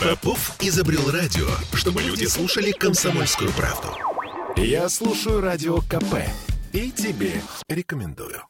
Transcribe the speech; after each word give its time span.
Попов 0.00 0.56
изобрел 0.60 1.10
радио, 1.10 1.46
чтобы 1.74 2.02
люди 2.02 2.24
слушали 2.24 2.72
комсомольскую 2.72 3.50
правду. 3.52 3.88
Я 4.56 4.88
слушаю 4.88 5.40
радио 5.40 5.80
КП 5.82 6.16
и 6.72 6.90
тебе 6.90 7.40
рекомендую. 7.68 8.42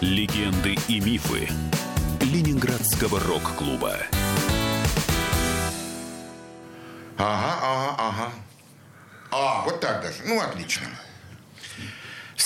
Легенды 0.00 0.76
и 0.88 1.00
мифы 1.00 1.48
Ленинградского 2.20 3.20
рок-клуба. 3.20 3.96
Ага, 7.18 7.58
ага, 7.62 7.94
ага. 7.98 8.32
А, 9.30 9.62
вот 9.64 9.80
так 9.80 10.02
даже. 10.02 10.22
Ну, 10.26 10.40
отлично. 10.40 10.86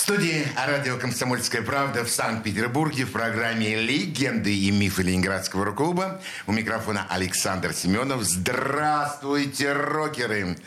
Студии 0.07 0.47
радио 0.55 0.95
«Комсомольская 0.95 1.61
правда» 1.61 2.05
в 2.05 2.09
Санкт-Петербурге 2.09 3.03
в 3.03 3.11
программе 3.11 3.75
«Легенды 3.75 4.57
и 4.57 4.71
мифы 4.71 5.03
Ленинградского 5.03 5.65
рок-клуба». 5.65 6.21
У 6.45 6.53
микрофона 6.53 7.05
Александр 7.09 7.73
Семенов. 7.73 8.23
Здравствуйте, 8.23 9.73
рокеры! 9.73 10.57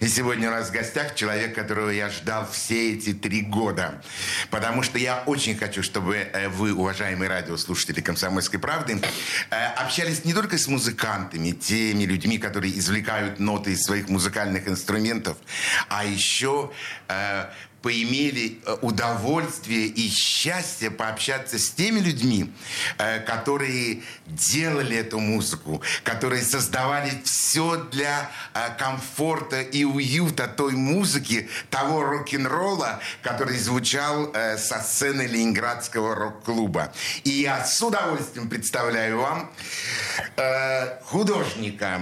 И 0.00 0.08
сегодня 0.08 0.48
у 0.48 0.52
нас 0.52 0.70
в 0.70 0.72
гостях 0.72 1.14
человек, 1.14 1.54
которого 1.54 1.90
я 1.90 2.08
ждал 2.08 2.48
все 2.50 2.94
эти 2.94 3.12
три 3.12 3.42
года. 3.42 4.00
Потому 4.48 4.82
что 4.82 4.98
я 4.98 5.22
очень 5.26 5.58
хочу, 5.58 5.82
чтобы 5.82 6.16
э, 6.16 6.48
вы, 6.48 6.72
уважаемые 6.72 7.28
радиослушатели 7.28 8.00
«Комсомольской 8.00 8.58
правды», 8.58 8.98
э, 9.50 9.66
общались 9.76 10.24
не 10.24 10.32
только 10.32 10.56
с 10.56 10.68
музыкантами, 10.68 11.50
теми 11.50 12.04
людьми, 12.04 12.38
которые 12.38 12.78
извлекают 12.78 13.40
ноты 13.40 13.72
из 13.72 13.82
своих 13.82 14.08
музыкальных 14.08 14.66
инструментов, 14.68 15.36
а 15.90 16.02
еще 16.02 16.70
э, 17.08 17.44
поимели 17.86 18.58
э, 18.66 18.78
удовольствие 18.82 19.86
и 19.86 20.10
счастье 20.10 20.90
пообщаться 20.90 21.56
с 21.56 21.70
теми 21.70 22.00
людьми, 22.00 22.52
э, 22.98 23.20
которые 23.20 24.02
делали 24.26 24.96
эту 24.96 25.20
музыку, 25.20 25.80
которые 26.02 26.42
создавали 26.42 27.12
все 27.22 27.76
для 27.92 28.28
э, 28.54 28.76
комфорта 28.76 29.60
и 29.60 29.84
уюта 29.84 30.48
той 30.48 30.72
музыки, 30.72 31.48
того 31.70 32.02
рок-н-ролла, 32.02 32.98
который 33.22 33.56
звучал 33.56 34.32
со 34.34 34.80
сцены 34.80 35.22
Ленинградского 35.22 36.16
рок-клуба. 36.16 36.92
И 37.22 37.30
я 37.30 37.64
с 37.64 37.80
удовольствием 37.80 38.48
представляю 38.48 39.20
вам 39.20 39.50
художника, 41.04 42.00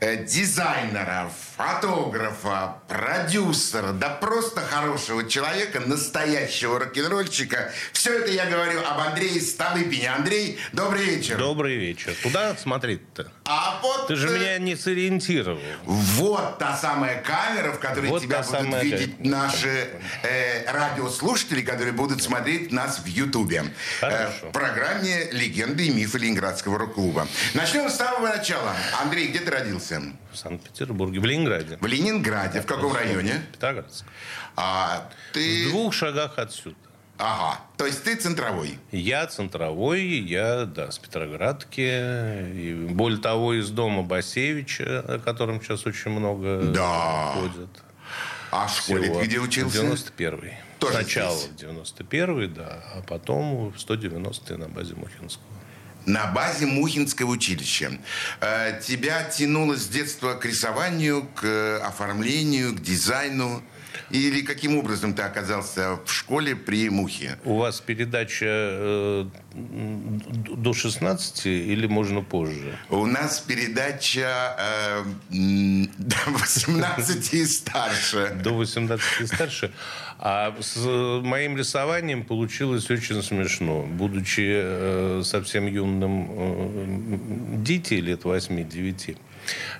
дизайнера, 0.00 1.30
фотографа, 1.56 2.76
продюсера, 2.86 3.92
да 3.92 4.10
просто 4.10 4.60
хорошего 4.60 5.07
человека, 5.28 5.80
настоящего 5.80 6.78
рок-н-ролльщика. 6.78 7.72
Все 7.92 8.18
это 8.18 8.30
я 8.30 8.46
говорю 8.46 8.80
об 8.80 8.98
Андрее 9.00 9.40
Столыпине. 9.40 10.10
Андрей, 10.10 10.58
добрый 10.72 11.04
вечер. 11.04 11.38
Добрый 11.38 11.76
вечер. 11.76 12.14
Куда 12.22 12.56
смотреть-то? 12.56 13.32
А 13.50 13.80
вот... 13.82 14.08
Ты 14.08 14.16
же 14.16 14.28
э, 14.28 14.38
меня 14.38 14.58
не 14.58 14.76
сориентировал. 14.76 15.58
Вот 15.84 16.58
та 16.58 16.76
самая 16.76 17.22
камера, 17.22 17.72
в 17.72 17.78
которой 17.78 18.10
Вот 18.10 18.20
тебя 18.20 18.42
будут 18.42 18.50
самая 18.50 18.82
видеть 18.82 19.24
наши 19.24 19.88
э, 20.22 20.70
радиослушатели, 20.70 21.62
которые 21.62 21.94
будут 21.94 22.22
смотреть 22.22 22.70
нас 22.72 22.98
в 22.98 23.06
Ютубе. 23.06 23.64
Хорошо. 24.00 24.48
в 24.48 24.52
программе 24.52 25.30
«Легенды 25.32 25.86
и 25.86 25.90
мифы 25.90 26.18
Ленинградского 26.18 26.78
рок-клуба». 26.78 27.26
Начнем 27.54 27.88
с 27.88 27.96
самого 27.96 28.28
начала. 28.28 28.74
Андрей, 29.02 29.28
где 29.28 29.38
ты 29.38 29.50
родился? 29.50 30.02
В 30.30 30.36
Санкт-Петербурге, 30.36 31.18
в 31.18 31.24
Ленинграде. 31.24 31.78
В 31.80 31.86
Ленинграде. 31.86 32.60
В 32.60 32.66
каком 32.66 32.92
районе? 32.92 33.40
Петроградск. 33.52 34.04
А 34.56 35.08
В 35.30 35.32
ты... 35.32 35.70
двух 35.70 35.94
шагах 35.94 36.34
отсюда. 36.36 36.76
Ага. 37.18 37.60
То 37.76 37.86
есть 37.86 38.04
ты 38.04 38.14
центровой. 38.14 38.78
Я 38.92 39.26
центровой, 39.26 40.02
я, 40.06 40.64
да, 40.66 40.90
с 40.92 40.98
Петроградки. 40.98 41.80
И 42.54 42.74
более 42.90 43.20
того, 43.20 43.54
из 43.54 43.70
дома 43.70 44.02
Басевича, 44.02 45.00
о 45.00 45.18
котором 45.18 45.60
сейчас 45.60 45.84
очень 45.84 46.12
много 46.12 46.62
Да. 46.72 47.32
ходят. 47.34 47.70
А 48.50 48.66
в 48.66 48.76
школе 48.76 49.12
ты 49.20 49.26
где 49.26 49.40
учился? 49.40 49.82
91-й. 49.82 50.54
Тоже 50.78 50.94
Сначала 50.94 51.36
здесь? 51.36 51.50
в 51.50 51.76
91-й, 51.80 52.46
да, 52.48 52.82
а 52.94 53.02
потом 53.02 53.70
в 53.70 53.76
190-й 53.76 54.56
на 54.56 54.68
базе 54.68 54.94
Мухинского. 54.94 55.44
На 56.06 56.28
базе 56.28 56.64
Мухинского 56.66 57.30
училища. 57.32 57.98
Э, 58.40 58.80
тебя 58.80 59.24
тянуло 59.24 59.76
с 59.76 59.88
детства 59.88 60.34
к 60.34 60.46
рисованию, 60.46 61.28
к 61.34 61.44
э, 61.44 61.78
оформлению, 61.80 62.74
к 62.74 62.80
дизайну? 62.80 63.62
Или 64.10 64.42
каким 64.42 64.78
образом 64.78 65.14
ты 65.14 65.22
оказался 65.22 65.98
в 66.04 66.12
школе 66.12 66.56
при 66.56 66.90
Мухе? 66.90 67.38
У 67.44 67.56
вас 67.56 67.80
передача 67.80 68.46
э, 68.46 69.26
до 69.54 70.72
16 70.72 71.46
или 71.46 71.86
можно 71.86 72.22
позже? 72.22 72.78
У 72.90 73.06
нас 73.06 73.40
передача 73.40 74.56
э, 74.58 75.04
до 75.98 76.16
18 76.26 77.34
и 77.34 77.44
старше. 77.44 78.40
До 78.42 78.54
18 78.54 79.20
и 79.20 79.26
старше. 79.26 79.72
А 80.20 80.52
с 80.60 80.76
моим 81.22 81.56
рисованием 81.56 82.24
получилось 82.24 82.90
очень 82.90 83.22
смешно. 83.22 83.82
Будучи 83.82 84.46
э, 84.46 85.22
совсем 85.24 85.66
юным 85.66 86.28
э, 86.30 87.56
дити, 87.58 87.94
лет 87.94 88.22
8-9, 88.24 89.16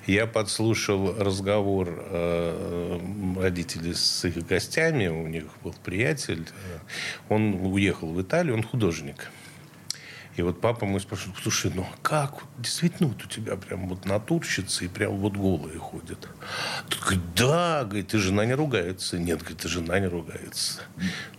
я 0.06 0.26
подслушал 0.26 1.14
разговор 1.18 1.88
э, 1.90 3.00
родителей 3.40 3.94
с 3.94 4.24
их 4.24 4.46
гостями. 4.46 5.08
У 5.08 5.26
них 5.26 5.44
был 5.62 5.74
приятель. 5.84 6.46
Он 7.28 7.54
уехал 7.66 8.12
в 8.12 8.20
Италию, 8.20 8.54
он 8.54 8.62
художник. 8.62 9.30
И 10.38 10.42
вот 10.42 10.60
папа 10.60 10.86
мой 10.86 11.00
спрашивает, 11.00 11.36
слушай, 11.42 11.72
ну 11.74 11.84
как? 12.00 12.34
Вот 12.34 12.50
Действительно, 12.58 13.08
вот 13.08 13.24
у 13.24 13.26
тебя 13.26 13.56
прям 13.56 13.88
вот 13.88 14.04
натурщицы 14.04 14.84
и 14.84 14.88
прям 14.88 15.16
вот 15.16 15.32
голые 15.32 15.80
ходят. 15.80 16.28
Тот 16.88 17.00
говорит, 17.00 17.34
да, 17.34 17.82
говорит, 17.84 18.14
и 18.14 18.18
жена 18.18 18.44
не 18.44 18.54
ругается. 18.54 19.18
Нет, 19.18 19.40
говорит, 19.40 19.64
и 19.64 19.68
жена 19.68 19.98
не 19.98 20.06
ругается. 20.06 20.82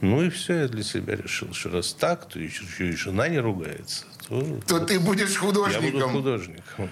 Ну 0.02 0.22
и 0.22 0.30
все, 0.30 0.64
я 0.64 0.68
для 0.68 0.84
себя 0.84 1.16
решил, 1.16 1.54
что 1.54 1.70
раз 1.70 1.94
так, 1.94 2.28
то 2.28 2.40
еще 2.40 2.90
и 2.90 2.92
жена 2.92 3.30
не 3.30 3.40
ругается. 3.40 4.04
То, 4.30 4.80
ты 4.80 5.00
будешь 5.00 5.34
я 5.34 5.42
буду 5.42 5.64
художником. 5.64 6.12
художником. 6.12 6.90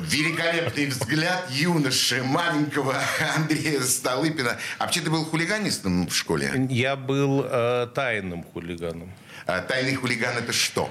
Великолепный 0.00 0.86
взгляд 0.86 1.50
юноши, 1.50 2.22
маленького 2.22 2.94
Андрея 3.36 3.80
Столыпина. 3.80 4.56
А 4.78 4.84
вообще 4.84 5.02
ты 5.02 5.10
был 5.10 5.24
хулиганистом 5.26 6.06
в 6.06 6.14
школе? 6.16 6.66
Я 6.70 6.96
был 6.96 7.44
э, 7.44 7.86
тайным 7.94 8.44
хулиганом. 8.44 9.12
А 9.52 9.62
тайный 9.62 9.96
хулиган 9.96 10.36
это 10.38 10.52
что? 10.52 10.88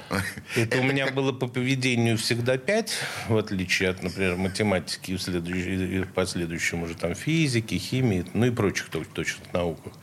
Это 0.58 0.80
у 0.80 0.84
меня 0.84 1.08
было 1.12 1.32
по 1.32 1.48
поведению 1.48 2.18
всегда 2.18 2.58
пять, 2.58 2.94
в 3.30 3.38
отличие 3.38 3.88
от, 3.90 4.04
например, 4.04 4.36
математики 4.36 5.12
и, 5.12 5.16
в 5.16 5.22
следующей- 5.22 5.96
и 5.98 6.00
в 6.02 6.12
последующем 6.14 6.84
уже 6.84 6.96
там 6.96 7.16
физики, 7.16 7.76
химии, 7.76 8.26
ну 8.34 8.48
и 8.48 8.52
прочих 8.52 8.90
точ- 8.90 9.08
точных 9.14 9.54
науках. 9.54 9.94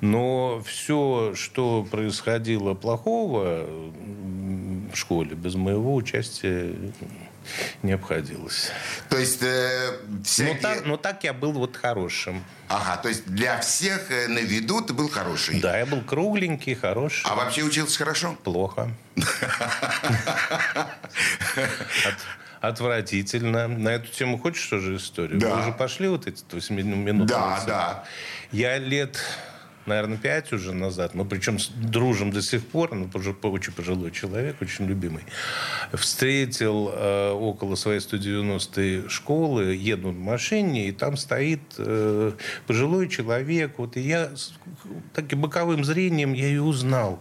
Но 0.00 0.62
все, 0.66 1.34
что 1.34 1.86
происходило 1.90 2.72
плохого 2.72 3.66
в 4.90 4.96
школе, 4.96 5.34
без 5.34 5.54
моего 5.54 5.94
участия 5.94 6.72
не 7.82 7.92
обходилось. 7.92 8.70
То 9.08 9.18
есть 9.18 9.42
э, 9.42 9.98
Но 10.08 10.22
всякие... 10.24 10.54
так, 10.60 10.84
но 10.86 10.96
так 10.96 11.24
я 11.24 11.32
был 11.32 11.52
вот 11.52 11.76
хорошим. 11.76 12.44
Ага, 12.68 12.96
то 13.02 13.08
есть 13.08 13.26
для 13.26 13.60
всех 13.60 14.10
э, 14.10 14.28
на 14.28 14.40
виду 14.40 14.80
ты 14.82 14.92
был 14.92 15.08
хороший. 15.08 15.60
Да, 15.60 15.78
я 15.78 15.86
был 15.86 16.00
кругленький, 16.02 16.74
хороший. 16.74 17.22
А 17.24 17.34
вообще 17.34 17.62
учился 17.62 17.98
хорошо? 17.98 18.36
Плохо. 18.44 18.90
От- 21.56 22.14
Отвратительно. 22.60 23.68
На 23.68 23.90
эту 23.90 24.08
тему 24.10 24.38
хочешь 24.38 24.66
тоже 24.66 24.96
историю? 24.96 25.38
Да. 25.38 25.54
Мы 25.54 25.60
уже 25.62 25.72
пошли 25.72 26.08
вот 26.08 26.26
эти 26.26 26.42
8 26.50 26.74
минут. 26.74 27.28
Да, 27.28 27.62
да. 27.66 28.04
Я 28.50 28.78
лет, 28.78 29.22
наверное, 29.86 30.18
пять 30.18 30.52
уже 30.52 30.72
назад, 30.72 31.14
ну, 31.14 31.24
причем 31.24 31.58
дружим 31.76 32.30
до 32.30 32.42
сих 32.42 32.66
пор, 32.66 32.94
ну, 32.94 33.08
по- 33.08 33.48
очень 33.48 33.72
пожилой 33.72 34.10
человек, 34.10 34.56
очень 34.60 34.86
любимый, 34.86 35.22
встретил 35.92 36.90
э, 36.92 37.30
около 37.30 37.74
своей 37.76 38.00
190-й 38.00 39.08
школы, 39.08 39.74
еду 39.74 40.10
в 40.10 40.18
машине, 40.18 40.88
и 40.88 40.92
там 40.92 41.16
стоит 41.16 41.60
э, 41.78 42.32
пожилой 42.66 43.08
человек, 43.08 43.78
вот, 43.78 43.96
и 43.96 44.00
я 44.00 44.30
таким 45.14 45.40
боковым 45.40 45.84
зрением 45.84 46.32
я 46.32 46.46
ее 46.46 46.62
узнал. 46.62 47.20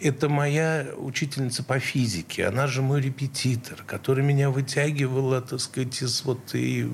Это 0.00 0.28
моя 0.28 0.88
учительница 0.96 1.62
по 1.62 1.78
физике. 1.78 2.46
Она 2.46 2.66
же 2.66 2.82
мой 2.82 3.00
репетитор, 3.00 3.84
который 3.86 4.24
меня 4.24 4.50
вытягивала, 4.50 5.40
так 5.40 5.60
сказать, 5.60 6.02
из 6.02 6.22
вот 6.24 6.54
и... 6.54 6.86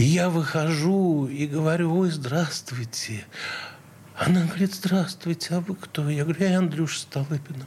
И 0.00 0.02
я 0.02 0.30
выхожу 0.30 1.26
и 1.26 1.46
говорю, 1.46 1.94
ой, 1.94 2.10
здравствуйте. 2.10 3.26
Она 4.16 4.46
говорит, 4.46 4.72
здравствуйте, 4.72 5.56
а 5.56 5.60
вы 5.60 5.74
кто? 5.74 6.08
Я 6.08 6.24
говорю, 6.24 6.42
я 6.42 6.56
Андрюша 6.56 7.00
Столыпина. 7.00 7.66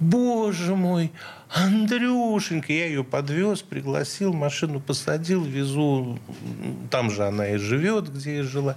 Боже 0.00 0.74
мой, 0.74 1.12
Андрюшенька. 1.48 2.72
Я 2.72 2.86
ее 2.86 3.04
подвез, 3.04 3.62
пригласил, 3.62 4.32
машину 4.32 4.80
посадил, 4.80 5.44
везу. 5.44 6.18
Там 6.90 7.08
же 7.08 7.24
она 7.24 7.50
и 7.50 7.56
живет, 7.56 8.12
где 8.12 8.38
я 8.38 8.42
жила. 8.42 8.74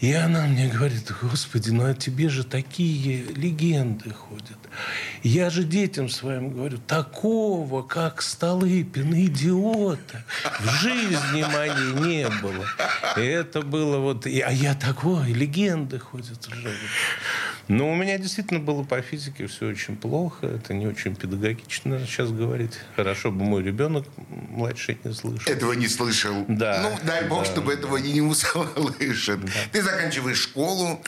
И 0.00 0.12
она 0.12 0.46
мне 0.46 0.68
говорит, 0.68 1.12
господи, 1.22 1.70
ну 1.70 1.84
а 1.84 1.94
тебе 1.94 2.28
же 2.28 2.44
такие 2.44 3.24
легенды 3.24 4.10
ходят. 4.10 4.58
Я 5.24 5.50
же 5.50 5.64
детям 5.64 6.08
своим 6.08 6.50
говорю, 6.50 6.78
такого, 6.78 7.82
как 7.82 8.22
Столыпин, 8.22 9.12
идиота, 9.14 10.24
в 10.60 10.70
жизни 10.82 11.44
моей 11.52 11.92
не 12.00 12.28
было. 12.40 12.64
И 13.16 13.20
это 13.20 13.62
было 13.62 13.98
вот, 13.98 14.26
а 14.26 14.30
я 14.30 14.74
такой, 14.74 15.32
легенды 15.32 15.98
ходят. 15.98 16.48
Но 17.68 17.90
у 17.90 17.94
меня 17.94 18.16
действительно 18.16 18.60
было 18.60 18.82
по 18.82 19.02
физике 19.02 19.46
все 19.46 19.68
очень 19.68 19.94
плохо. 19.94 20.46
Это 20.46 20.72
не 20.72 20.86
очень 20.86 21.14
педагогично 21.14 22.00
сейчас 22.06 22.30
говорить. 22.30 22.72
Хорошо 22.96 23.30
бы 23.30 23.44
мой 23.44 23.62
ребенок 23.62 24.06
младший 24.28 24.98
не 25.04 25.12
слышал. 25.12 25.52
Этого 25.52 25.74
не 25.74 25.86
слышал. 25.86 26.46
Да. 26.48 26.80
Ну, 26.82 26.98
дай 27.06 27.28
бог, 27.28 27.44
да, 27.44 27.44
чтобы 27.44 27.74
да. 27.74 27.80
этого 27.80 27.98
не 27.98 28.22
услышит. 28.22 29.44
Да. 29.44 29.50
Ты 29.70 29.82
заканчиваешь 29.90 30.38
школу. 30.38 31.00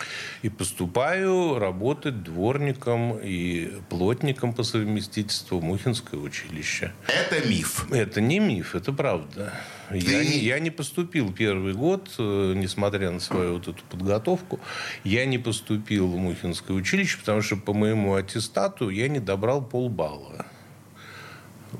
И 0.42 0.48
поступаю 0.48 1.58
работать 1.58 2.22
дворником 2.22 3.18
и 3.18 3.72
плотником 3.88 4.52
по 4.52 4.62
совместительству 4.62 5.58
в 5.58 5.64
Мухинское 5.64 6.18
училище. 6.18 6.92
Это 7.06 7.46
миф. 7.46 7.86
Это 7.92 8.20
не 8.20 8.38
миф, 8.38 8.74
это 8.74 8.92
правда. 8.92 9.52
Ты... 9.90 9.98
Я, 9.98 10.24
не, 10.24 10.38
я 10.38 10.58
не 10.60 10.70
поступил 10.70 11.32
первый 11.32 11.74
год, 11.74 12.10
э, 12.18 12.54
несмотря 12.56 13.10
на 13.10 13.20
свою 13.20 13.54
вот 13.54 13.68
эту 13.68 13.82
подготовку. 13.90 14.60
Я 15.04 15.26
не 15.26 15.38
поступил 15.38 16.06
в 16.08 16.16
Мухинское 16.16 16.76
училище, 16.76 17.18
потому 17.18 17.42
что 17.42 17.56
по 17.56 17.74
моему 17.74 18.14
аттестату 18.14 18.88
я 18.88 19.08
не 19.08 19.18
добрал 19.18 19.62
полбалла. 19.62 20.46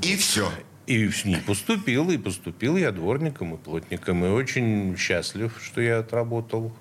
И 0.02 0.16
все. 0.16 0.50
И 0.90 1.08
не 1.24 1.36
поступил, 1.36 2.10
и 2.10 2.18
поступил 2.18 2.76
я 2.76 2.90
дворником 2.90 3.54
и 3.54 3.56
плотником. 3.56 4.24
И 4.24 4.28
очень 4.28 4.96
счастлив, 4.96 5.52
что 5.62 5.80
я 5.80 6.00
отработал 6.00 6.72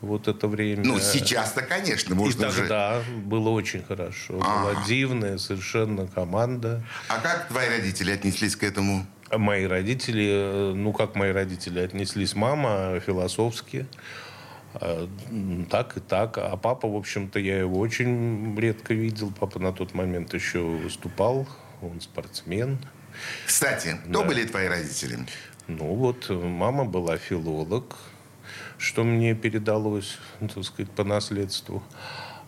вот 0.00 0.28
это 0.28 0.46
время. 0.46 0.84
Ну, 0.84 1.00
сейчас-то, 1.00 1.62
конечно, 1.62 2.14
можно 2.14 2.46
И 2.46 2.50
тогда 2.52 3.02
было 3.24 3.48
очень 3.48 3.82
хорошо. 3.82 4.38
А-а-а. 4.40 4.74
Была 4.74 4.84
дивная 4.86 5.38
совершенно 5.38 6.06
команда. 6.06 6.84
А 7.08 7.18
как 7.18 7.48
твои 7.48 7.68
родители 7.68 8.12
отнеслись 8.12 8.54
к 8.54 8.62
этому? 8.62 9.04
Мои 9.32 9.64
родители, 9.64 10.28
э, 10.28 10.72
ну, 10.76 10.92
как 10.92 11.16
мои 11.16 11.32
родители 11.32 11.80
отнеслись, 11.80 12.36
мама 12.36 13.00
философски, 13.04 13.88
э, 14.74 15.08
так 15.68 15.96
и 15.96 16.00
так. 16.00 16.38
А 16.38 16.56
папа, 16.56 16.86
в 16.86 16.94
общем-то, 16.94 17.40
я 17.40 17.58
его 17.58 17.80
очень 17.80 18.56
редко 18.56 18.94
видел. 18.94 19.32
Папа 19.36 19.58
на 19.58 19.72
тот 19.72 19.94
момент 19.94 20.32
еще 20.32 20.60
выступал, 20.60 21.48
он 21.80 22.00
спортсмен. 22.00 22.78
Кстати, 23.46 23.98
кто 24.04 24.22
да. 24.22 24.26
были 24.26 24.44
твои 24.44 24.66
родители? 24.66 25.18
Ну 25.68 25.94
вот, 25.94 26.28
мама 26.28 26.84
была 26.84 27.18
филолог, 27.18 27.96
что 28.78 29.04
мне 29.04 29.34
передалось, 29.34 30.18
так 30.40 30.64
сказать, 30.64 30.90
по 30.90 31.04
наследству. 31.04 31.82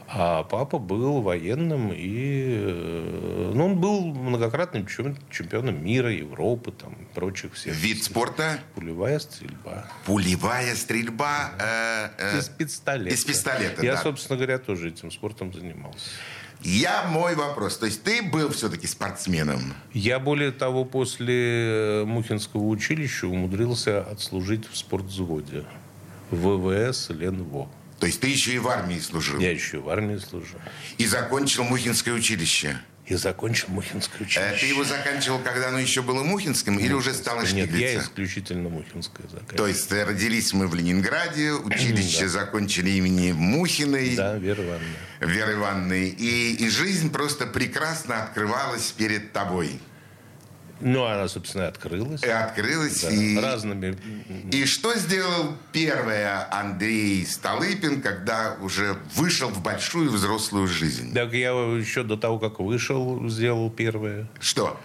А 0.06 0.43
папа 0.44 0.78
был 0.78 1.22
военным 1.22 1.90
и... 1.93 2.56
Э, 2.58 3.52
ну, 3.55 3.64
он 3.66 3.81
был 3.81 4.00
многократным 4.14 4.87
чемпионом 4.87 5.82
мира, 5.82 6.12
Европы, 6.12 6.72
там, 6.72 6.94
прочих 7.14 7.55
всех. 7.55 7.75
Вид 7.75 8.05
спорта? 8.05 8.61
Пулевая 8.75 9.19
стрельба. 9.19 9.87
Пулевая 10.05 10.75
стрельба? 10.75 11.52
Э, 11.58 12.11
э, 12.19 12.38
из 12.38 12.49
пистолета. 12.49 13.14
Из 13.14 13.25
пистолета, 13.25 13.82
Я, 13.82 13.94
да. 13.94 14.02
собственно 14.02 14.37
говоря, 14.37 14.58
тоже 14.58 14.88
этим 14.88 15.11
спортом 15.11 15.52
занимался. 15.55 16.11
Я 16.62 17.04
мой 17.04 17.34
вопрос. 17.34 17.78
То 17.78 17.86
есть 17.86 18.02
ты 18.02 18.22
был 18.22 18.50
все-таки 18.50 18.86
спортсменом? 18.86 19.74
Я, 19.92 20.18
более 20.18 20.50
того, 20.50 20.84
после 20.84 22.04
Мухинского 22.06 22.64
училища 22.64 23.26
умудрился 23.26 24.00
отслужить 24.02 24.68
в 24.70 24.76
спортвзводе. 24.76 25.64
В 26.30 26.56
ВВС 26.56 27.10
Ленво. 27.10 27.68
То 28.00 28.06
есть 28.06 28.20
ты 28.20 28.28
еще 28.28 28.54
и 28.54 28.58
в 28.58 28.68
армии 28.68 28.98
служил? 28.98 29.38
Я 29.38 29.50
еще 29.50 29.78
и 29.78 29.80
в 29.80 29.88
армии 29.88 30.16
служил. 30.16 30.58
И 30.98 31.06
закончил 31.06 31.64
Мухинское 31.64 32.14
училище? 32.14 32.78
И 33.06 33.14
закончил 33.16 33.68
Мухинское 33.68 34.22
училище. 34.22 34.40
А 34.40 34.58
ты 34.58 34.66
его 34.66 34.82
заканчивал, 34.82 35.38
когда 35.38 35.68
оно 35.68 35.78
еще 35.78 36.00
было 36.00 36.22
Мухинским, 36.22 36.78
или 36.78 36.94
уже 36.94 37.12
стало 37.12 37.44
Штиглица? 37.44 37.76
Нет, 37.76 37.80
я 37.80 38.00
исключительно 38.00 38.70
Мухинское 38.70 39.26
заканчивал. 39.26 39.58
То 39.58 39.66
есть 39.66 39.92
родились 39.92 40.54
мы 40.54 40.66
в 40.68 40.74
Ленинграде, 40.74 41.52
училище 41.64 42.28
закончили 42.28 42.90
имени 42.90 43.32
Мухиной. 43.32 44.16
Да, 44.16 44.36
Веры 44.36 44.64
Ивановны. 44.64 44.94
Веры 45.20 45.52
Ивановны. 45.52 46.08
И, 46.08 46.54
и 46.54 46.68
жизнь 46.70 47.10
просто 47.12 47.46
прекрасно 47.46 48.22
открывалась 48.22 48.90
перед 48.92 49.32
тобой. 49.32 49.80
Ну, 50.86 51.04
она, 51.04 51.28
собственно, 51.28 51.66
открылась. 51.66 52.22
И 52.22 52.28
открылась. 52.28 53.02
Да, 53.02 53.10
и... 53.10 53.38
Разными. 53.38 53.96
И 54.52 54.66
что 54.66 54.94
сделал 54.96 55.56
первое 55.72 56.46
Андрей 56.52 57.25
Столыпин, 57.25 58.02
когда 58.02 58.56
уже 58.60 58.98
вышел 59.14 59.48
в 59.48 59.62
большую 59.62 60.10
взрослую 60.10 60.66
жизнь? 60.69 61.14
Так 61.14 61.32
я 61.32 61.52
еще 61.52 62.02
до 62.02 62.19
того, 62.19 62.38
как 62.38 62.60
вышел, 62.60 63.26
сделал 63.31 63.70
первое. 63.70 64.28
Что? 64.40 64.78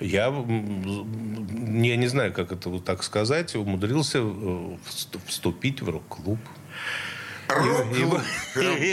Я, 0.00 0.26
я 0.26 1.96
не 1.96 2.08
знаю, 2.08 2.32
как 2.32 2.50
это 2.50 2.68
вот 2.68 2.84
так 2.84 3.04
сказать, 3.04 3.54
умудрился 3.54 4.18
э, 4.20 4.76
вступить 5.26 5.82
в 5.82 5.88
рок-клуб. 5.88 6.40
Рок-клуб. 7.48 8.20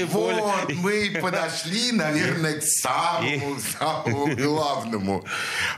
Вот 0.07 0.73
мы 0.73 1.17
подошли, 1.21 1.91
наверное, 1.91 2.59
к 2.59 2.63
самому, 2.63 3.57
самому 3.59 4.35
главному. 4.35 5.25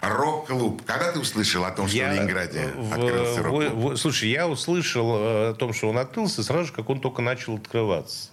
Рок-клуб. 0.01 0.81
Когда 0.85 1.11
ты 1.11 1.19
услышал 1.19 1.65
о 1.65 1.71
том, 1.71 1.87
что 1.87 1.97
в 1.97 2.11
Ленинграде 2.11 2.69
открылся 2.91 3.43
рок-клуб? 3.43 3.97
Слушай, 3.97 4.29
я 4.29 4.47
услышал 4.47 5.17
э, 5.17 5.49
о 5.49 5.53
том, 5.53 5.73
что 5.73 5.89
он 5.89 5.97
открылся 5.97 6.43
сразу 6.43 6.67
же, 6.67 6.73
как 6.73 6.89
он 6.89 6.99
только 6.99 7.21
начал 7.21 7.55
открываться. 7.55 8.29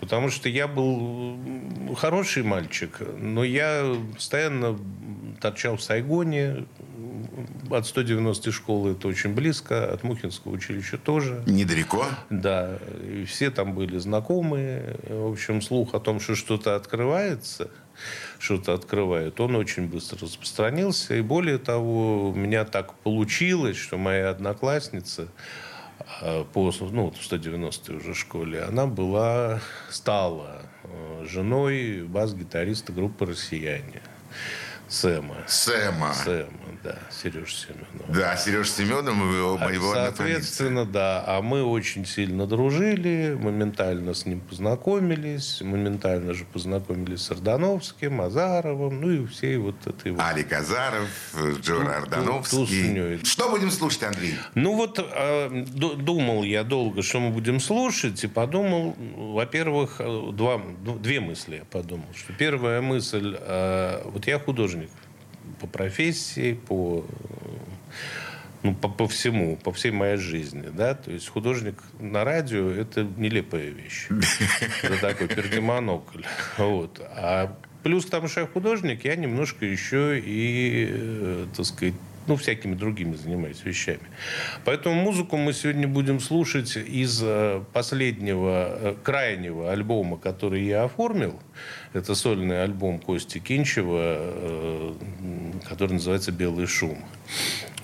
Потому 0.00 0.28
что 0.28 0.48
я 0.48 0.68
был 0.68 1.38
хороший 1.96 2.42
мальчик, 2.42 3.00
но 3.18 3.44
я 3.44 3.96
постоянно 4.14 4.78
торчал 5.40 5.76
в 5.76 5.82
Сайгоне, 5.82 6.66
от 7.70 7.86
190 7.86 8.52
школы 8.52 8.92
это 8.92 9.08
очень 9.08 9.34
близко, 9.34 9.92
от 9.92 10.02
Мухинского 10.02 10.52
училища 10.52 10.98
тоже. 10.98 11.42
Недалеко? 11.46 12.06
Да. 12.30 12.78
И 13.02 13.24
все 13.24 13.50
там 13.50 13.74
были 13.74 13.98
знакомые. 13.98 14.96
В 15.08 15.32
общем, 15.32 15.62
слух 15.62 15.94
о 15.94 16.00
том, 16.00 16.20
что 16.20 16.34
что-то 16.34 16.76
открывается, 16.76 17.70
что-то 18.38 18.74
открывает, 18.74 19.40
он 19.40 19.56
очень 19.56 19.88
быстро 19.88 20.20
распространился. 20.20 21.16
И 21.16 21.20
более 21.20 21.58
того, 21.58 22.30
у 22.30 22.34
меня 22.34 22.64
так 22.64 22.94
получилось, 22.98 23.76
что 23.76 23.96
моя 23.96 24.30
одноклассница 24.30 25.28
по 26.52 26.72
ну, 26.80 27.10
190-й 27.10 27.96
уже 27.96 28.14
школе, 28.14 28.62
она 28.62 28.86
была, 28.86 29.60
стала 29.90 30.62
э, 30.82 31.26
женой 31.28 32.02
бас-гитариста 32.02 32.92
группы 32.92 33.26
«Россияне». 33.26 34.02
Сэма. 34.94 35.34
Сэма. 35.48 36.14
Сэма, 36.14 36.48
да, 36.84 36.98
Сереж 37.10 37.56
Семенов. 37.56 38.16
Да, 38.16 38.36
Сереж 38.36 38.70
Семенов, 38.70 39.16
его, 39.16 39.58
а, 39.60 39.64
моего 39.64 39.92
Соответственно, 39.92 40.84
да. 40.84 41.24
А 41.26 41.42
мы 41.42 41.64
очень 41.64 42.06
сильно 42.06 42.46
дружили, 42.46 43.36
моментально 43.40 44.14
с 44.14 44.24
ним 44.24 44.40
познакомились, 44.40 45.60
моментально 45.62 46.32
же 46.32 46.44
познакомились 46.44 47.22
с 47.22 47.30
Ордановским, 47.32 48.20
Азаровым, 48.20 49.00
ну 49.00 49.10
и 49.10 49.26
всей 49.26 49.56
вот 49.56 49.74
этой 49.84 50.12
вот... 50.12 50.20
Алик 50.20 50.52
Азаров, 50.52 51.08
Джора 51.60 51.96
Ордановский. 51.96 53.24
Что 53.24 53.50
будем 53.50 53.72
слушать, 53.72 54.04
Андрей? 54.04 54.34
Ну 54.54 54.76
вот, 54.76 55.00
э, 55.00 55.64
думал 55.74 56.44
я 56.44 56.62
долго, 56.62 57.02
что 57.02 57.18
мы 57.18 57.30
будем 57.30 57.58
слушать, 57.58 58.22
и 58.22 58.28
подумал, 58.28 58.94
во-первых, 59.16 60.00
два, 60.32 60.60
две 61.00 61.18
мысли 61.18 61.56
я 61.56 61.64
подумал. 61.64 62.06
Что 62.14 62.32
первая 62.34 62.80
мысль, 62.80 63.36
э, 63.40 64.02
вот 64.04 64.26
я 64.28 64.38
художник 64.38 64.83
по 65.60 65.66
профессии, 65.66 66.54
по 66.54 67.04
ну, 68.64 68.74
по, 68.74 68.88
по 68.88 69.06
всему, 69.06 69.56
по 69.56 69.72
всей 69.72 69.92
моей 69.92 70.16
жизни, 70.16 70.70
да, 70.72 70.94
то 70.94 71.10
есть 71.10 71.28
художник 71.28 71.76
на 72.00 72.24
радио– 72.24 72.70
это 72.70 73.06
нелепая 73.18 73.68
вещь. 73.68 74.08
Это 74.82 75.00
такой 75.00 75.28
пердемонокль. 75.28 76.22
Вот. 76.56 76.98
А 77.00 77.58
плюс 77.82 78.06
к 78.06 78.10
тому, 78.10 78.26
что 78.26 78.40
я 78.40 78.46
художник, 78.46 79.04
я 79.04 79.16
немножко 79.16 79.66
еще 79.66 80.18
и, 80.18 80.88
э, 80.90 81.46
так 81.54 81.66
сказать, 81.66 81.94
ну, 82.26 82.36
всякими 82.36 82.74
другими 82.74 83.14
занимаюсь 83.16 83.62
вещами. 83.64 84.00
Поэтому 84.64 84.94
музыку 84.94 85.36
мы 85.36 85.52
сегодня 85.52 85.86
будем 85.86 86.20
слушать 86.20 86.76
из 86.76 87.20
э, 87.22 87.62
последнего, 87.74 88.78
э, 88.80 88.94
крайнего 89.02 89.72
альбома, 89.72 90.16
который 90.16 90.64
я 90.64 90.84
оформил. 90.84 91.38
Это 91.94 92.16
сольный 92.16 92.64
альбом 92.64 92.98
Кости 92.98 93.38
Кинчева, 93.38 94.00
э, 94.00 94.94
который 95.68 95.92
называется 95.92 96.32
«Белый 96.32 96.66
шум». 96.66 96.98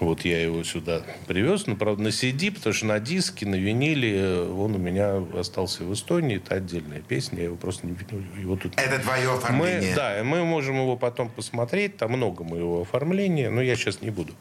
Вот 0.00 0.22
я 0.22 0.42
его 0.42 0.64
сюда 0.64 1.02
привез, 1.28 1.66
но, 1.66 1.76
правда, 1.76 2.02
на 2.04 2.08
CD, 2.08 2.50
потому 2.50 2.72
что 2.72 2.86
на 2.86 2.98
диске, 2.98 3.46
на 3.46 3.54
виниле 3.54 4.40
он 4.40 4.74
у 4.74 4.78
меня 4.78 5.22
остался 5.38 5.84
в 5.84 5.92
Эстонии. 5.92 6.38
Это 6.38 6.56
отдельная 6.56 7.02
песня, 7.02 7.38
я 7.38 7.44
его 7.44 7.56
просто 7.56 7.86
не... 7.86 7.94
Его 8.40 8.56
тут... 8.56 8.72
Это 8.76 8.98
твое 8.98 9.32
оформление? 9.32 9.90
Мы, 9.90 9.94
да, 9.94 10.24
мы 10.24 10.44
можем 10.44 10.76
его 10.76 10.96
потом 10.96 11.28
посмотреть, 11.28 11.96
там 11.98 12.10
много 12.12 12.42
моего 12.42 12.80
оформления, 12.80 13.48
но 13.48 13.62
я 13.62 13.76
сейчас 13.76 14.00
не 14.00 14.10
буду. 14.10 14.32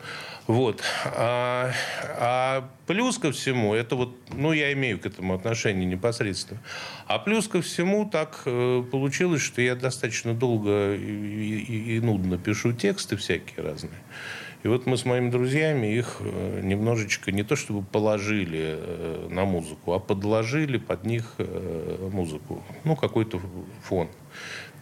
Вот. 0.47 0.81
А, 1.05 1.71
а 2.17 2.69
плюс 2.89 3.19
ко 3.19 3.31
всему, 3.31 3.75
это 3.75 3.95
вот, 3.95 4.15
ну, 4.33 4.51
я 4.51 4.73
имею 4.73 4.99
к 4.99 5.05
этому 5.05 5.35
отношение 5.35 5.85
непосредственно. 5.85 6.59
А 7.05 7.19
плюс 7.19 7.47
ко 7.47 7.61
всему 7.61 8.09
так 8.09 8.41
э, 8.45 8.83
получилось, 8.91 9.43
что 9.43 9.61
я 9.61 9.75
достаточно 9.75 10.33
долго 10.33 10.95
и, 10.95 11.59
и, 11.59 11.97
и 11.97 11.99
нудно 11.99 12.39
пишу 12.39 12.73
тексты 12.73 13.15
всякие 13.15 13.63
разные. 13.63 14.01
И 14.63 14.67
вот 14.67 14.87
мы 14.87 14.97
с 14.97 15.05
моими 15.05 15.29
друзьями 15.29 15.85
их 15.85 16.17
э, 16.21 16.61
немножечко 16.63 17.31
не 17.31 17.43
то 17.43 17.55
чтобы 17.55 17.83
положили 17.83 18.79
э, 18.79 19.27
на 19.29 19.45
музыку, 19.45 19.93
а 19.93 19.99
подложили 19.99 20.79
под 20.79 21.05
них 21.05 21.35
э, 21.37 22.09
музыку. 22.11 22.63
Ну, 22.85 22.95
какой-то 22.95 23.39
фон. 23.83 24.09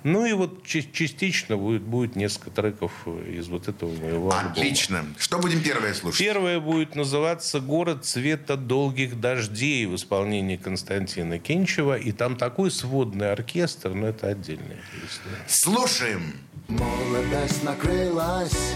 Ну 0.04 0.25
и 0.25 0.34
вот 0.34 0.66
частично 0.66 1.58
будет, 1.58 1.82
будет 1.82 2.16
несколько 2.16 2.51
треков 2.51 2.92
из 3.08 3.48
вот 3.48 3.68
этого 3.68 3.94
моего 3.94 4.32
альбома. 4.32 4.51
Отлично. 4.51 5.06
Что 5.18 5.39
будем 5.39 5.62
первое 5.62 5.94
слушать? 5.94 6.20
Первое 6.20 6.60
будет 6.60 6.96
называться 6.96 7.60
«Город 7.60 8.06
цвета 8.06 8.58
долгих 8.58 9.20
дождей» 9.20 9.86
в 9.86 9.96
исполнении 9.96 10.58
Константина 10.58 11.39
Кинчева. 11.39 11.98
И 11.98 12.12
там 12.12 12.36
такой 12.36 12.72
сводный 12.72 13.32
оркестр, 13.32 13.89
но 13.89 14.08
это 14.08 14.27
отдельная 14.27 14.82
песня. 14.92 15.32
Слушаем. 15.48 16.34
Молодость 16.68 17.63
накрылась 17.63 18.75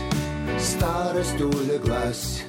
старость 0.59 1.41
улеглась. 1.41 2.43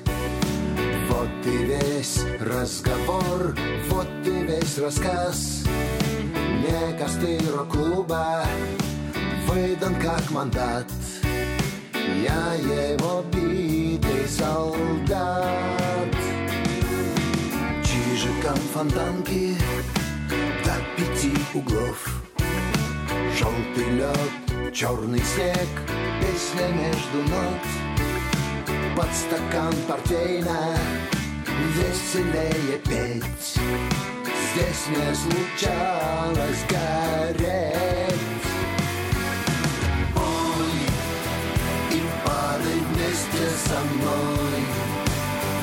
Вот 1.12 1.28
и 1.44 1.64
весь 1.64 2.24
разговор, 2.40 3.54
вот 3.90 4.08
и 4.24 4.30
весь 4.30 4.78
рассказ. 4.78 5.62
Мне 6.34 6.98
косты 6.98 7.38
рок-клуба 7.54 8.46
выдан 9.46 9.94
как 9.96 10.30
мандат. 10.30 10.86
Я 11.92 12.54
его 12.54 13.22
битый 13.30 14.26
солдат. 14.26 16.16
Чижиком 17.84 18.56
фонтанки 18.72 19.56
до 20.64 20.74
пяти 20.96 21.34
углов. 21.52 22.22
Желтый 23.38 23.90
лед, 23.96 24.72
черный 24.74 25.20
снег, 25.20 25.68
песня 26.22 26.68
между 26.68 27.30
нот 27.30 28.01
под 28.96 29.08
стакан 29.14 29.74
портвейна 29.88 30.76
Веселее 31.74 32.78
петь. 32.84 33.58
Здесь 34.52 34.86
не 34.88 35.14
случалось 35.14 36.64
гореть. 36.68 37.74
Пой 40.14 40.74
и 41.90 42.02
падай 42.24 42.78
вместе 42.90 43.48
со 43.64 43.78
мной 43.94 44.62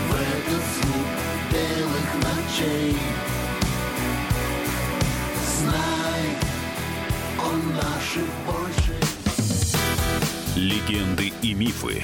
В 0.07 0.15
этот 0.15 0.63
звук 0.75 1.09
белых 1.51 2.09
ночей. 2.23 2.97
Знай, 5.59 6.23
он 7.37 7.59
наших 7.75 8.29
больше. 8.45 8.95
Легенды 10.55 11.31
и 11.41 11.53
мифы 11.53 12.03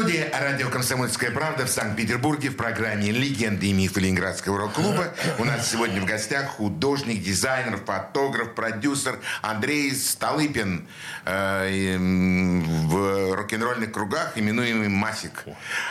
студии 0.00 0.30
радио 0.32 0.70
«Комсомольская 0.70 1.30
правда» 1.30 1.66
в 1.66 1.68
Санкт-Петербурге 1.68 2.48
в 2.48 2.56
программе 2.56 3.10
«Легенды 3.10 3.66
и 3.66 3.74
мифы 3.74 4.00
Ленинградского 4.00 4.56
рок-клуба». 4.56 5.12
У 5.38 5.44
нас 5.44 5.70
сегодня 5.70 6.00
в 6.00 6.06
гостях 6.06 6.46
художник, 6.46 7.22
дизайнер, 7.22 7.76
фотограф, 7.76 8.54
продюсер 8.54 9.18
Андрей 9.42 9.94
Столыпин 9.94 10.88
э, 11.26 11.98
в 11.98 13.34
рок-н-ролльных 13.34 13.92
кругах, 13.92 14.38
именуемый 14.38 14.88
Масик. 14.88 15.44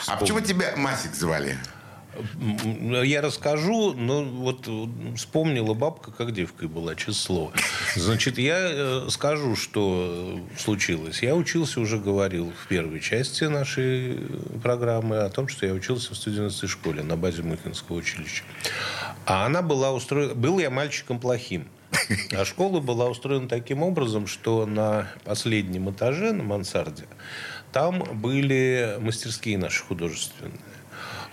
А 0.08 0.16
почему 0.16 0.40
тебя 0.40 0.74
Масик 0.76 1.14
звали? 1.14 1.60
Я 3.04 3.22
расскажу, 3.22 3.94
но 3.94 4.24
вот 4.24 4.70
вспомнила 5.16 5.74
бабка, 5.74 6.12
как 6.12 6.34
девкой 6.34 6.68
была, 6.68 6.96
число. 6.96 7.52
Значит, 7.96 8.38
я 8.38 8.58
э, 8.60 9.08
скажу, 9.10 9.56
что 9.56 10.40
случилось. 10.58 11.22
Я 11.22 11.36
учился, 11.36 11.80
уже 11.80 11.98
говорил 11.98 12.52
в 12.64 12.68
первой 12.68 13.00
части 13.00 13.46
нашей 13.46 14.20
программы 14.62 15.18
о 15.18 15.30
том, 15.30 15.48
что 15.48 15.66
я 15.66 15.74
учился 15.74 16.14
в 16.14 16.18
студенческой 16.18 16.68
школе 16.68 17.04
на 17.04 17.16
базе 17.16 17.44
Мухинского 17.44 17.98
училища. 17.98 18.44
А 19.26 19.46
она 19.46 19.62
была 19.62 19.92
устроена... 19.92 20.34
Был 20.36 20.60
я 20.60 20.70
мальчиком 20.70 21.20
плохим. 21.20 21.68
А 22.32 22.46
школа 22.46 22.80
была 22.80 23.08
устроена 23.08 23.48
таким 23.48 23.84
образом, 23.84 24.28
что 24.28 24.66
на 24.66 25.08
последнем 25.24 25.90
этаже, 25.90 26.32
на 26.32 26.44
мансарде, 26.44 27.06
там 27.72 28.04
были 28.20 28.98
мастерские 29.00 29.58
наши 29.58 29.84
художественные. 29.84 30.60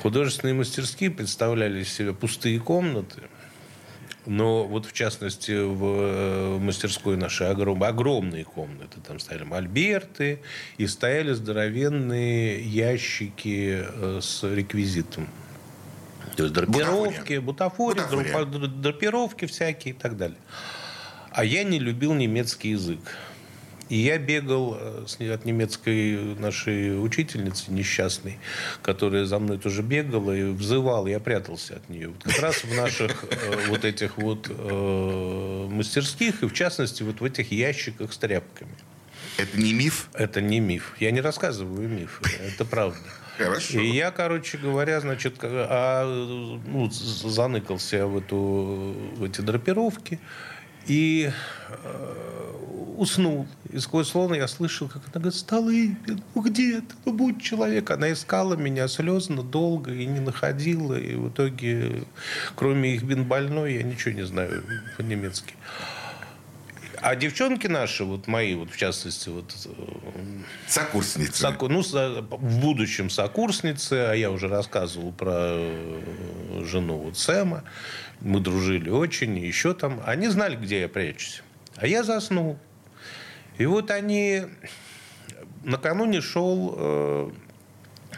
Художественные 0.00 0.54
мастерские 0.54 1.10
представляли 1.10 1.80
из 1.80 1.92
себя 1.92 2.12
пустые 2.12 2.60
комнаты, 2.60 3.22
но 4.26 4.66
вот 4.66 4.86
в 4.86 4.92
частности 4.92 5.52
в 5.52 5.84
э, 5.84 6.58
мастерской 6.58 7.16
нашей 7.16 7.48
огром, 7.48 7.82
огромные 7.82 8.44
комнаты. 8.44 8.98
Там 9.06 9.18
стояли 9.18 9.44
мольберты 9.44 10.40
и 10.78 10.86
стояли 10.86 11.32
здоровенные 11.32 12.60
ящики 12.60 13.84
э, 13.86 14.20
с 14.20 14.42
реквизитом. 14.42 15.28
То 16.36 16.42
есть 16.42 16.54
драпировки, 16.54 17.38
бутафория, 17.38 18.02
бутафория. 18.02 18.66
драпировки 18.66 19.46
всякие 19.46 19.94
и 19.94 19.96
так 19.96 20.16
далее. 20.16 20.38
А 21.30 21.44
я 21.44 21.64
не 21.64 21.78
любил 21.78 22.12
немецкий 22.12 22.70
язык. 22.70 23.00
И 23.88 23.96
я 23.96 24.18
бегал 24.18 24.76
э, 24.78 25.32
от 25.32 25.44
немецкой 25.44 26.34
нашей 26.36 27.02
учительницы 27.04 27.70
несчастной, 27.70 28.38
которая 28.82 29.24
за 29.26 29.38
мной 29.38 29.58
тоже 29.58 29.82
бегала 29.82 30.32
и 30.32 30.44
взывал, 30.44 31.06
я 31.06 31.20
прятался 31.20 31.76
от 31.76 31.88
нее. 31.88 32.08
Вот 32.08 32.22
как 32.24 32.38
раз 32.40 32.64
в 32.64 32.74
наших 32.74 33.24
э, 33.30 33.68
вот 33.68 33.84
этих 33.84 34.18
вот 34.18 34.48
э, 34.50 35.68
мастерских, 35.70 36.42
и 36.42 36.46
в 36.46 36.52
частности 36.52 37.02
вот 37.02 37.20
в 37.20 37.24
этих 37.24 37.52
ящиках 37.52 38.12
с 38.12 38.18
тряпками. 38.18 38.74
Это 39.38 39.58
не 39.58 39.72
миф? 39.72 40.08
Это 40.14 40.40
не 40.40 40.60
миф. 40.60 40.96
Я 40.98 41.10
не 41.10 41.20
рассказываю 41.20 41.88
миф. 41.88 42.22
Это 42.40 42.64
правда. 42.64 42.98
Хорошо. 43.36 43.80
И 43.80 43.88
я, 43.88 44.10
короче 44.10 44.56
говоря, 44.56 45.00
значит, 45.00 45.36
а, 45.42 46.04
ну, 46.66 46.90
заныкался 46.90 48.06
в, 48.06 48.18
эту, 48.18 48.96
в 49.16 49.24
эти 49.24 49.42
драпировки 49.42 50.18
и 50.86 51.30
э, 51.68 52.52
уснул. 52.96 53.46
И 53.70 53.78
сквозь 53.78 54.08
сон 54.08 54.34
я 54.34 54.48
слышал, 54.48 54.88
как 54.88 55.02
она 55.04 55.14
говорит, 55.14 55.34
Столыпин, 55.34 56.22
ну 56.34 56.42
где 56.42 56.80
ты? 56.80 56.94
Ну 57.04 57.12
будь 57.12 57.42
человек. 57.42 57.90
Она 57.90 58.12
искала 58.12 58.54
меня 58.54 58.88
слезно, 58.88 59.42
долго 59.42 59.92
и 59.92 60.06
не 60.06 60.20
находила. 60.20 60.94
И 60.94 61.14
в 61.14 61.28
итоге, 61.28 62.04
кроме 62.54 62.94
их 62.94 63.02
бин 63.02 63.24
больной, 63.24 63.74
я 63.74 63.82
ничего 63.82 64.14
не 64.14 64.26
знаю 64.26 64.64
по-немецки. 64.96 65.54
А 67.00 67.14
девчонки 67.14 67.66
наши, 67.66 68.04
вот 68.04 68.26
мои, 68.26 68.54
вот 68.54 68.70
в 68.70 68.76
частности, 68.76 69.28
вот... 69.28 69.54
Э, 69.66 69.70
сокурсницы. 70.66 71.40
Соку, 71.40 71.68
ну, 71.68 71.82
в 71.82 72.60
будущем 72.60 73.10
сокурсницы, 73.10 73.92
а 73.92 74.14
я 74.14 74.30
уже 74.30 74.48
рассказывал 74.48 75.12
про 75.12 75.34
э, 75.34 76.64
жену 76.64 76.98
вот 76.98 77.18
Сэма. 77.18 77.64
Мы 78.20 78.40
дружили 78.40 78.88
очень, 78.88 79.36
и 79.36 79.46
еще 79.46 79.74
там. 79.74 80.00
Они 80.04 80.28
знали, 80.28 80.56
где 80.56 80.80
я 80.80 80.88
прячусь. 80.88 81.42
А 81.76 81.86
я 81.86 82.02
заснул. 82.02 82.58
И 83.58 83.66
вот 83.66 83.90
они... 83.90 84.42
Накануне 85.64 86.20
шел 86.20 86.74
э, 86.76 87.30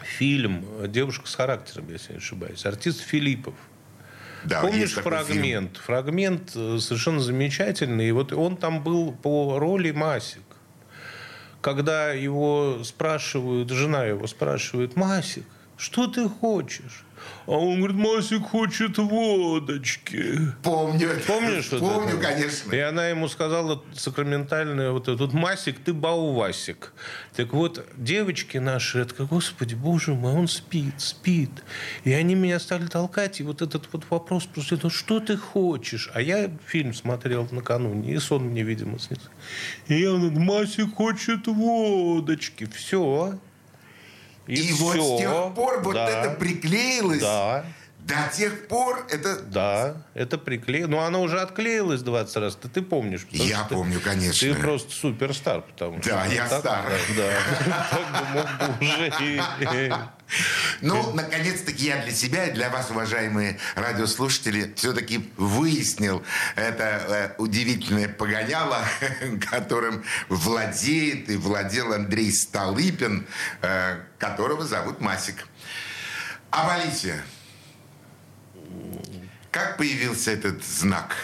фильм 0.03 0.65
«Девушка 0.87 1.27
с 1.27 1.33
характером», 1.33 1.89
если 1.89 2.13
не 2.13 2.17
ошибаюсь. 2.19 2.65
Артист 2.65 3.01
Филиппов. 3.01 3.55
Да, 4.43 4.61
Помнишь 4.61 4.93
фрагмент? 4.93 5.71
Фильм. 5.71 5.83
Фрагмент 5.85 6.51
э, 6.55 6.77
совершенно 6.79 7.19
замечательный. 7.19 8.09
И 8.09 8.11
вот 8.11 8.31
он 8.33 8.55
там 8.55 8.83
был 8.83 9.13
по 9.13 9.57
роли 9.57 9.91
Масик 9.91 10.43
когда 11.61 12.11
его 12.11 12.83
спрашивают, 12.83 13.69
жена 13.69 14.05
его 14.05 14.27
спрашивает, 14.27 14.95
Масик, 14.95 15.45
что 15.77 16.07
ты 16.07 16.27
хочешь? 16.27 17.03
А 17.45 17.51
он 17.51 17.77
говорит, 17.79 17.97
Масик 17.97 18.43
хочет 18.43 18.97
водочки. 18.97 20.53
Помню. 20.61 21.09
Помнишь? 21.25 21.69
вот 21.71 21.79
Помню, 21.79 22.17
это? 22.17 22.27
конечно. 22.27 22.71
И 22.75 22.77
она 22.77 23.07
ему 23.07 23.27
сказала 23.27 23.83
сакраментальное 23.93 24.91
вот 24.91 25.07
это, 25.07 25.17
вот 25.17 25.33
Масик, 25.33 25.79
ты 25.79 25.93
Баувасик. 25.93 26.93
Так 27.35 27.53
вот, 27.53 27.85
девочки 27.97 28.57
наши, 28.57 28.99
это, 28.99 29.25
господи, 29.25 29.73
боже 29.73 30.13
мой, 30.13 30.33
он 30.33 30.47
спит, 30.47 30.93
спит. 30.97 31.49
И 32.03 32.11
они 32.11 32.35
меня 32.35 32.59
стали 32.59 32.85
толкать, 32.85 33.39
и 33.39 33.43
вот 33.43 33.61
этот 33.61 33.89
вот 33.91 34.05
вопрос 34.09 34.45
просто, 34.45 34.77
ну 34.83 34.89
что 34.89 35.19
ты 35.19 35.35
хочешь? 35.35 36.11
А 36.13 36.21
я 36.21 36.51
фильм 36.67 36.93
смотрел 36.93 37.47
накануне, 37.51 38.13
и 38.13 38.19
сон 38.19 38.43
мне, 38.43 38.63
видимо, 38.63 38.99
снится. 38.99 39.29
И 39.87 39.99
я 39.99 40.11
говорю, 40.11 40.39
Масик 40.39 40.93
хочет 40.93 41.47
водочки. 41.47 42.65
Все. 42.65 43.39
И, 44.49 44.73
вот 44.73 44.95
с 44.95 45.17
тех 45.21 45.53
пор 45.53 45.81
вот 45.81 45.93
Да. 45.93 46.09
это 46.09 46.29
приклеилось. 46.31 47.21
Да. 47.21 47.65
До 47.99 48.15
тех 48.35 48.67
пор 48.67 49.05
это... 49.11 49.39
Да, 49.41 49.97
это 50.15 50.39
приклеено. 50.39 50.87
Но 50.87 51.03
оно 51.03 51.21
уже 51.21 51.39
отклеилось 51.41 52.01
20 52.01 52.35
раз. 52.37 52.55
Ты, 52.55 52.67
ты 52.67 52.81
помнишь. 52.81 53.27
Я 53.29 53.57
что 53.59 53.69
ты- 53.69 53.75
помню, 53.75 54.01
конечно. 54.01 54.47
Ты 54.53 54.59
просто 54.59 54.91
суперстар, 54.91 55.61
потому 55.61 56.01
что... 56.01 56.09
Да, 56.09 56.23
ну, 56.25 56.31
я 56.31 56.47
так, 56.47 56.59
стар. 56.61 56.91
Да, 57.15 57.23
да. 57.67 57.87
Так 57.91 58.11
бы 58.11 58.33
мог 58.33 58.79
бы 58.79 58.85
уже 58.85 59.11
и... 59.21 59.93
Ну, 60.81 61.13
наконец-таки 61.13 61.87
я 61.87 62.03
для 62.03 62.13
себя 62.13 62.45
и 62.45 62.51
для 62.51 62.69
вас, 62.69 62.91
уважаемые 62.91 63.59
радиослушатели, 63.75 64.73
все-таки 64.75 65.29
выяснил 65.37 66.23
это 66.55 66.83
э, 66.83 67.35
удивительное 67.37 68.07
погоняло, 68.07 68.79
которым 69.49 70.03
владеет 70.29 71.29
и 71.29 71.35
владел 71.35 71.93
Андрей 71.93 72.31
Столыпин, 72.31 73.27
э, 73.61 74.01
которого 74.17 74.65
зовут 74.65 75.01
Масик. 75.01 75.47
А 76.51 76.75
Алисия, 76.75 77.23
как 79.51 79.77
появился 79.77 80.31
этот 80.31 80.63
знак? 80.63 81.15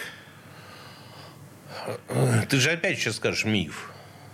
Ты 2.49 2.59
же 2.59 2.71
опять 2.71 2.97
сейчас 2.97 3.17
скажешь 3.17 3.45
миф. 3.45 3.91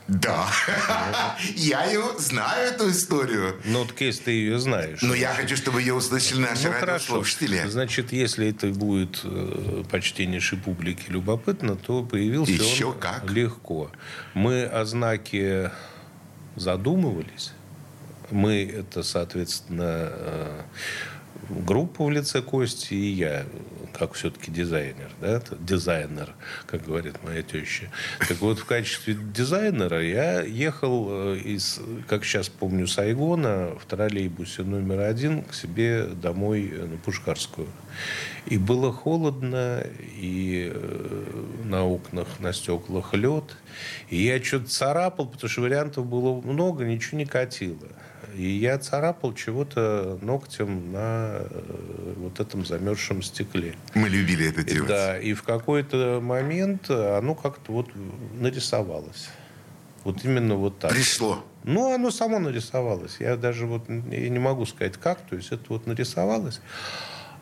Да, 0.08 0.50
я 1.56 1.86
ее 1.86 2.04
знаю, 2.20 2.74
эту 2.74 2.90
историю. 2.90 3.56
Ну, 3.64 3.86
так 3.86 4.02
если 4.02 4.24
ты 4.24 4.32
ее 4.32 4.60
знаешь. 4.60 5.02
Но 5.02 5.14
я 5.14 5.34
хочу, 5.34 5.56
чтобы 5.56 5.80
ее 5.82 5.94
услышали 5.94 6.40
наши 6.42 6.68
Ну, 6.68 6.74
хорошо. 6.74 7.14
радиослушатели. 7.16 7.64
Значит, 7.70 8.12
если 8.12 8.50
это 8.50 8.68
будет 8.68 9.22
э, 9.24 9.84
почтеннейшей 9.90 10.58
публике 10.58 11.04
любопытно, 11.08 11.76
то 11.76 12.04
появился 12.04 12.52
Еще 12.52 12.86
он 12.88 13.00
как. 13.00 13.30
легко. 13.32 13.90
Мы 14.34 14.64
о 14.66 14.84
знаке 14.86 15.72
задумывались. 16.56 17.54
Мы 18.32 18.66
это, 18.66 19.04
соответственно, 19.04 20.10
э, 20.12 20.62
группа 21.50 22.04
в 22.06 22.10
лице 22.12 22.42
Кости 22.42 22.94
и 22.94 23.12
я, 23.12 23.46
как 23.94 24.14
все-таки 24.14 24.52
дизайнер, 24.52 25.12
да, 25.20 25.42
дизайнер, 25.60 26.34
как 26.66 26.86
говорит 26.86 27.16
моя 27.24 27.42
теща. 27.42 27.90
Так 28.28 28.40
вот, 28.42 28.60
в 28.60 28.66
качестве 28.66 29.14
дизайнера 29.14 30.02
я 30.02 30.42
ехал 30.42 31.08
э, 31.10 31.38
из, 31.38 31.80
как 32.08 32.26
сейчас 32.26 32.50
помню, 32.50 32.88
Сайгона 32.88 33.72
в 33.80 33.86
троллейбусе 33.86 34.64
номер 34.64 35.02
один 35.02 35.44
к 35.44 35.54
себе 35.54 36.06
домой 36.06 36.74
на 36.74 36.98
Пушкарскую. 36.98 37.68
И 38.46 38.58
было 38.58 38.92
холодно, 38.92 39.86
и 40.18 40.72
э, 40.74 41.46
на 41.66 41.86
окнах, 41.86 42.40
на 42.40 42.54
стеклах 42.54 43.14
лед. 43.14 43.56
И 44.10 44.24
я 44.24 44.44
что-то 44.44 44.68
царапал, 44.68 45.28
потому 45.28 45.50
что 45.50 45.62
вариантов 45.62 46.06
было 46.06 46.42
много, 46.42 46.86
ничего 46.86 47.18
не 47.18 47.26
катило. 47.26 47.88
И 48.36 48.44
я 48.44 48.78
царапал 48.78 49.34
чего-то 49.34 50.18
ногтем 50.22 50.92
на 50.92 51.42
э, 51.50 52.14
вот 52.18 52.40
этом 52.40 52.66
замерзшем 52.66 53.22
стекле. 53.22 53.76
Мы 53.94 54.10
любили 54.10 54.50
это 54.50 54.64
делать. 54.64 54.90
Да, 54.90 55.18
и 55.20 55.34
в 55.34 55.44
какой-то 55.44 56.20
момент 56.22 56.90
оно 56.90 57.36
как-то 57.36 57.72
вот 57.72 57.90
нарисовалось. 58.40 59.30
Вот 60.04 60.24
именно 60.26 60.56
вот 60.56 60.80
так. 60.80 60.92
Пришло. 60.92 61.44
Ну, 61.64 61.94
оно 61.94 62.10
само 62.12 62.40
нарисовалось. 62.40 63.18
Я 63.20 63.36
даже 63.36 63.66
вот 63.68 63.88
я 63.88 64.30
не 64.30 64.40
могу 64.40 64.66
сказать 64.66 64.98
как. 64.98 65.22
То 65.22 65.36
есть 65.36 65.52
это 65.52 65.64
вот 65.70 65.86
нарисовалось. 65.86 66.62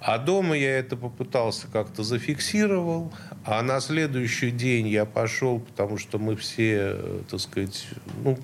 А 0.02 0.18
дома 0.18 0.58
я 0.58 0.80
это 0.80 0.96
попытался 0.96 1.68
как-то 1.68 2.04
зафиксировал. 2.04 3.14
А 3.46 3.62
на 3.62 3.80
следующий 3.80 4.52
день 4.52 4.88
я 4.88 5.06
пошел, 5.06 5.60
потому 5.60 5.98
что 5.98 6.20
мы 6.20 6.36
все, 6.36 6.94
э, 6.96 7.22
так 7.30 7.40
сказать, 7.40 7.88
ну, 8.24 8.38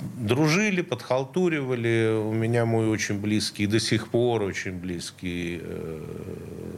дружили, 0.00 0.82
подхалтуривали. 0.82 2.12
У 2.14 2.32
меня 2.32 2.64
мой 2.66 2.88
очень 2.88 3.18
близкий, 3.20 3.66
до 3.66 3.80
сих 3.80 4.08
пор 4.08 4.42
очень 4.42 4.72
близкий 4.72 5.60
э, 5.62 6.02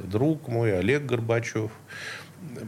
друг 0.04 0.48
мой, 0.48 0.78
Олег 0.78 1.04
Горбачев. 1.04 1.70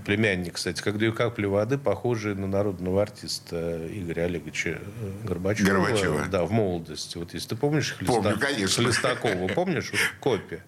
Племянник, 0.04 0.54
кстати, 0.54 0.82
как 0.82 0.98
две 0.98 1.12
капли 1.12 1.46
воды, 1.46 1.78
похожий 1.78 2.34
на 2.34 2.46
народного 2.46 3.02
артиста 3.02 3.86
Игоря 3.92 4.24
Олеговича 4.24 4.70
э, 4.80 5.26
Горбачева. 5.26 5.68
Горбачева. 5.68 6.26
Да, 6.28 6.44
в 6.44 6.50
молодости. 6.52 7.16
Вот 7.18 7.34
если 7.34 7.50
ты 7.50 7.56
помнишь 7.56 7.96
Хлеста- 7.98 8.12
Помню, 8.22 8.38
конечно. 8.38 8.84
Хлестакова, 8.84 9.48
помнишь? 9.48 9.92
Копия. 10.20 10.64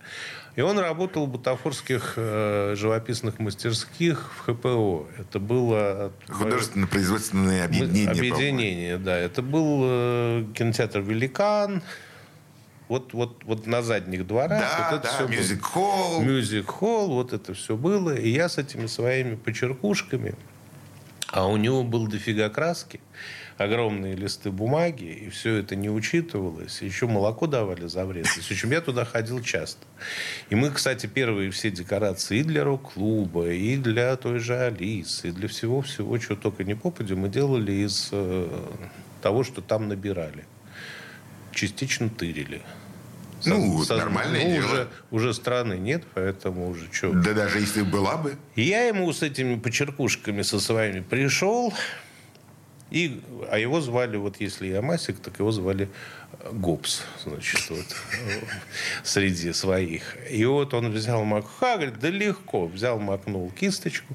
И 0.54 0.60
он 0.60 0.78
работал 0.78 1.26
в 1.26 1.30
бутафорских 1.30 2.14
э, 2.16 2.74
живописных 2.76 3.38
мастерских 3.38 4.30
в 4.36 4.52
ХПО. 4.52 5.06
Это 5.18 5.38
было... 5.38 6.12
Художественно-производственное 6.28 7.60
Мы- 7.60 7.64
объединение. 7.64 8.10
Объединение, 8.10 8.98
да. 8.98 9.16
Это 9.16 9.40
был 9.40 9.80
э, 9.84 10.44
кинотеатр 10.54 11.00
«Великан». 11.00 11.82
Вот, 12.88 13.14
вот, 13.14 13.42
вот 13.44 13.66
на 13.66 13.80
задних 13.80 14.26
дворах. 14.26 14.60
Да, 14.60 14.88
вот 14.90 15.00
это 15.00 15.26
да, 15.26 15.34
мюзик-холл. 15.34 16.20
Мюзик-холл, 16.20 17.08
вот 17.08 17.32
это 17.32 17.54
все 17.54 17.74
было. 17.74 18.14
И 18.14 18.28
я 18.28 18.50
с 18.50 18.58
этими 18.58 18.84
своими 18.84 19.36
почеркушками, 19.36 20.34
а 21.32 21.46
у 21.46 21.56
него 21.56 21.82
был 21.82 22.06
дофига 22.06 22.50
краски, 22.50 23.00
огромные 23.56 24.14
листы 24.14 24.50
бумаги, 24.50 25.04
и 25.04 25.30
все 25.30 25.56
это 25.56 25.74
не 25.74 25.88
учитывалось. 25.88 26.82
Еще 26.82 27.06
молоко 27.06 27.46
давали 27.46 27.86
за 27.86 28.04
вредность. 28.04 28.46
В 28.46 28.50
общем, 28.50 28.70
я 28.70 28.82
туда 28.82 29.06
ходил 29.06 29.42
часто. 29.42 29.80
И 30.50 30.54
мы, 30.54 30.70
кстати, 30.70 31.06
первые 31.06 31.50
все 31.50 31.70
декорации 31.70 32.40
и 32.40 32.42
для 32.42 32.64
рок-клуба, 32.64 33.50
и 33.50 33.76
для 33.76 34.14
той 34.16 34.40
же 34.40 34.56
Алисы, 34.56 35.28
и 35.28 35.32
для 35.32 35.48
всего-всего, 35.48 36.18
чего 36.18 36.36
только 36.36 36.64
не 36.64 36.74
попадем, 36.74 37.20
мы 37.20 37.30
делали 37.30 37.72
из 37.72 38.10
э, 38.12 38.66
того, 39.22 39.42
что 39.42 39.62
там 39.62 39.88
набирали. 39.88 40.44
Частично 41.52 42.10
тырили. 42.10 42.60
Ну, 43.46 43.82
Со- 43.84 43.96
нормальное 43.96 44.44
ну, 44.44 44.50
дело. 44.52 44.64
Уже, 44.66 44.88
уже 45.10 45.34
страны 45.34 45.74
нет, 45.74 46.04
поэтому 46.14 46.70
уже 46.70 46.88
что. 46.92 47.12
Да 47.12 47.32
даже 47.32 47.58
если 47.60 47.82
была 47.82 48.16
бы. 48.16 48.36
Я 48.56 48.84
ему 48.84 49.12
с 49.12 49.22
этими 49.22 49.58
почеркушками 49.58 50.42
со 50.42 50.60
своими 50.60 51.00
пришел, 51.00 51.72
и, 52.90 53.22
а 53.50 53.58
его 53.58 53.80
звали, 53.80 54.16
вот 54.16 54.36
если 54.38 54.68
я 54.68 54.82
Масик, 54.82 55.18
так 55.20 55.38
его 55.38 55.50
звали 55.50 55.88
Гопс, 56.52 57.02
значит, 57.24 57.70
вот, 57.70 57.86
среди 59.04 59.52
своих. 59.52 60.16
И 60.30 60.44
вот 60.44 60.74
он 60.74 60.90
взял 60.90 61.24
макха, 61.24 61.76
говорит, 61.76 61.98
да 62.00 62.08
легко, 62.08 62.66
взял, 62.66 62.98
макнул 62.98 63.50
кисточку, 63.50 64.14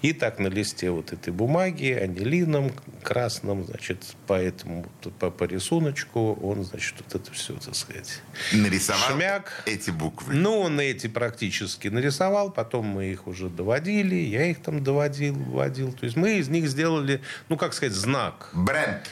и 0.00 0.12
так 0.12 0.38
на 0.38 0.48
листе 0.48 0.90
вот 0.90 1.12
этой 1.12 1.32
бумаги, 1.32 1.90
анилином 1.90 2.72
красным, 3.02 3.64
значит, 3.64 4.04
по 4.26 4.34
этому, 4.34 4.86
по, 5.18 5.30
по 5.30 5.44
рисуночку, 5.44 6.34
он, 6.42 6.64
значит, 6.64 6.94
вот 6.98 7.14
это 7.20 7.32
все, 7.32 7.54
так 7.54 7.74
сказать, 7.74 8.22
Нарисовал 8.52 9.16
Шмяк. 9.16 9.62
эти 9.66 9.90
буквы. 9.90 10.34
ну, 10.34 10.60
он 10.60 10.78
эти 10.80 11.08
практически 11.08 11.88
нарисовал, 11.88 12.50
потом 12.50 12.86
мы 12.86 13.06
их 13.06 13.26
уже 13.26 13.48
доводили, 13.48 14.14
я 14.14 14.46
их 14.46 14.62
там 14.62 14.82
доводил, 14.82 15.34
вводил. 15.34 15.92
То 15.92 16.04
есть 16.04 16.16
мы 16.16 16.38
из 16.38 16.48
них 16.48 16.68
сделали, 16.68 17.20
ну, 17.48 17.56
как 17.56 17.74
сказать, 17.74 17.94
знак. 17.94 18.50
Бренд. 18.52 19.02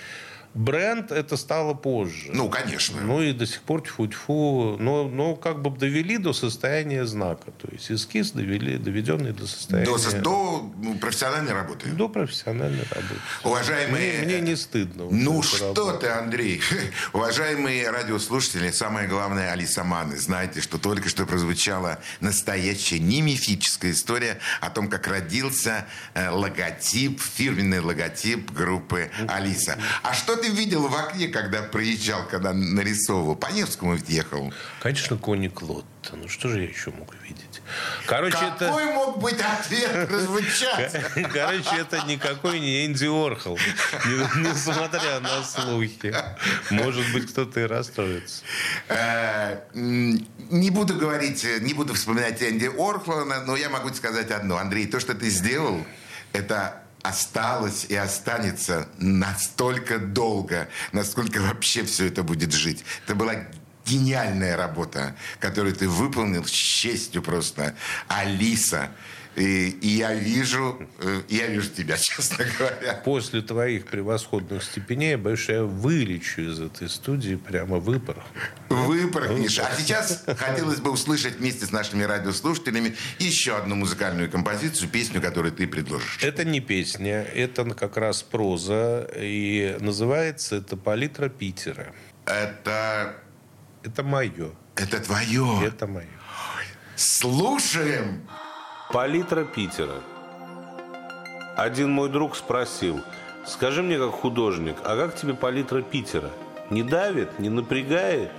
Бренд 0.54 1.10
это 1.10 1.36
стало 1.38 1.72
позже. 1.72 2.30
Ну, 2.32 2.50
конечно. 2.50 3.00
Ну 3.00 3.22
и 3.22 3.32
до 3.32 3.46
сих 3.46 3.62
пор 3.62 3.82
тьфу-тьфу, 3.82 4.76
но, 4.78 5.08
но 5.08 5.34
как 5.34 5.62
бы 5.62 5.70
довели 5.70 6.18
до 6.18 6.34
состояния 6.34 7.06
знака. 7.06 7.52
То 7.52 7.68
есть 7.72 7.90
эскиз 7.90 8.32
довели, 8.32 8.76
доведенный 8.76 9.32
до 9.32 9.46
состояния... 9.46 9.86
До, 9.86 10.20
до 10.20 10.72
ну, 10.82 10.98
профессиональной 10.98 11.52
работы. 11.52 11.88
до 11.90 12.08
профессиональной 12.08 12.84
работы. 12.90 13.20
Уважаемые... 13.44 14.18
Мне, 14.18 14.26
мне 14.26 14.40
не 14.40 14.56
стыдно. 14.56 15.06
Ну 15.10 15.42
что 15.42 15.68
работу. 15.68 16.00
ты, 16.00 16.08
Андрей? 16.08 16.60
Уважаемые 17.14 17.90
радиослушатели, 17.90 18.70
самое 18.72 19.08
главное, 19.08 19.52
Алиса 19.52 19.84
Маны, 19.84 20.18
знаете, 20.18 20.60
что 20.60 20.76
только 20.76 21.08
что 21.08 21.24
прозвучала 21.24 21.98
настоящая, 22.20 22.98
не 22.98 23.22
мифическая 23.22 23.92
история 23.92 24.38
о 24.60 24.68
том, 24.68 24.90
как 24.90 25.06
родился 25.06 25.86
э, 26.12 26.28
логотип, 26.28 27.22
фирменный 27.22 27.80
логотип 27.80 28.50
группы 28.50 29.10
Алиса. 29.28 29.78
А 30.02 30.12
что 30.12 30.41
ты 30.42 30.50
видел 30.50 30.88
в 30.88 30.94
окне, 30.96 31.28
когда 31.28 31.62
проезжал, 31.62 32.26
когда 32.28 32.52
нарисовывал? 32.52 33.37
По 33.37 33.46
Невскому 33.52 33.94
ведь 33.94 34.09
ехал. 34.09 34.52
Конечно, 34.81 35.16
Кони 35.16 35.48
Клод. 35.48 35.85
Ну 36.12 36.28
что 36.28 36.48
же 36.48 36.61
я 36.62 36.68
еще 36.68 36.90
мог 36.90 37.14
видеть? 37.22 37.62
Короче, 38.07 38.37
Какой 38.59 38.83
это... 38.85 38.92
мог 38.92 39.18
быть 39.20 39.40
ответ 39.40 40.09
прозвучать? 40.09 40.92
Короче, 41.33 41.76
это 41.78 42.02
никакой 42.07 42.59
не 42.61 42.85
Энди 42.87 43.07
Орхол. 43.07 43.57
Не- 44.05 44.48
Несмотря 44.50 45.20
на 45.20 45.42
слухи. 45.44 46.14
Может 46.70 47.12
быть, 47.12 47.31
кто-то 47.31 47.61
и 47.61 47.64
расстроится. 47.64 48.42
Э, 48.88 49.59
Не 49.74 50.70
буду 50.70 50.94
говорить, 50.94 51.46
не 51.61 51.72
буду 51.72 51.94
вспоминать 51.94 52.42
Энди 52.42 52.66
Орхлана, 52.76 53.44
но 53.46 53.57
я 53.57 53.70
могу 53.70 53.88
сказать 53.94 54.31
одно. 54.33 54.57
Андрей, 54.59 54.87
то, 54.87 54.98
что 54.98 55.14
ты 55.14 55.31
сделал, 55.31 55.87
это 56.33 56.82
осталось 57.02 57.86
и 57.88 57.96
останется 57.96 58.88
настолько 58.98 59.98
долго, 59.98 60.68
насколько 60.92 61.40
вообще 61.40 61.84
все 61.84 62.06
это 62.06 62.22
будет 62.22 62.52
жить. 62.52 62.84
Это 63.04 63.14
была 63.14 63.34
гениальная 63.84 64.56
работа, 64.56 65.16
которую 65.40 65.74
ты 65.74 65.88
выполнил 65.88 66.44
с 66.44 66.50
честью 66.50 67.22
просто. 67.22 67.74
Алиса. 68.08 68.90
И, 69.35 69.71
и 69.71 69.88
я 69.88 70.12
вижу, 70.14 70.87
э, 70.99 71.23
я 71.29 71.47
вижу 71.47 71.71
тебя, 71.71 71.97
честно 71.99 72.45
говоря. 72.59 72.95
После 73.05 73.40
твоих 73.40 73.87
превосходных 73.87 74.62
степеней, 74.62 75.11
я 75.12 75.18
боюсь, 75.18 75.40
что 75.40 75.53
я 75.53 75.64
вылечу 75.64 76.42
из 76.42 76.61
этой 76.61 76.88
студии 76.90 77.37
прямо 77.37 77.79
выпорхну. 77.79 78.25
Выпорхнешь. 78.68 79.59
А 79.59 79.71
сейчас 79.77 80.25
хотелось 80.27 80.81
бы 80.81 80.90
услышать 80.90 81.37
вместе 81.38 81.64
с 81.64 81.73
нашими 81.73 82.03
радиослушателями 82.03 82.95
еще 83.18 83.57
одну 83.57 83.75
музыкальную 83.75 84.31
композицию, 84.31 84.90
песню, 84.90 85.23
которую 85.23 85.53
ты 85.53 85.66
предложишь. 85.66 86.18
Это 86.23 86.45
не 86.45 86.61
песня, 86.61 87.23
это 87.23 87.64
как 87.64 87.97
раз 87.97 88.23
проза. 88.23 89.09
И 89.16 89.77
называется 89.81 90.57
это 90.57 90.77
«Палитра 90.77 91.29
Питера». 91.29 91.95
Это, 92.27 93.16
Это 93.83 94.03
мое. 94.03 94.51
это 94.77 95.01
твое. 95.01 95.66
Это 95.66 95.87
мое. 95.87 96.07
Слушаем. 96.97 98.29
Палитра 98.92 99.44
Питера. 99.44 100.02
Один 101.57 101.90
мой 101.90 102.11
друг 102.11 102.37
спросил, 102.37 103.00
скажи 103.46 103.83
мне 103.83 103.96
как 103.96 104.11
художник, 104.11 104.76
а 104.85 104.96
как 104.96 105.16
тебе 105.16 105.33
палитра 105.33 105.81
Питера? 105.81 106.28
Не 106.68 106.83
давит, 106.83 107.38
не 107.38 107.48
напрягает? 107.48 108.31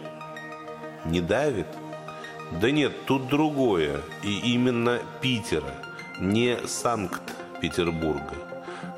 Не 1.06 1.22
давит? 1.22 1.66
Да 2.62 2.70
нет, 2.70 2.94
тут 3.08 3.30
другое. 3.30 4.02
И 4.22 4.54
именно 4.54 5.00
Питера, 5.22 5.74
не 6.20 6.60
Санкт-Петербурга. 6.68 8.36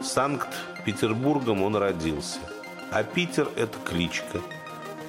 Санкт-Петербургом 0.02 1.64
он 1.64 1.78
родился. 1.78 2.40
А 2.92 3.04
Питер– 3.04 3.48
это 3.56 3.78
кличка. 3.86 4.42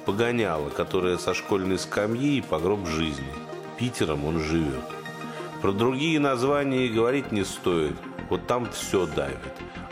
Погоняла, 0.05 0.69
которая 0.69 1.17
со 1.17 1.33
школьной 1.33 1.77
скамьи 1.77 2.37
и 2.37 2.41
по 2.41 2.57
гроб 2.57 2.87
жизни. 2.87 3.33
Питером 3.77 4.23
он 4.23 4.39
живет. 4.39 4.96
Про 5.61 5.71
другие 5.71 6.19
названия 6.19 6.85
и 6.85 6.89
говорить 6.89 7.31
не 7.31 7.43
стоит. 7.43 7.95
Вот 8.29 8.45
там 8.45 8.69
все 8.71 9.07
давит. 9.07 9.39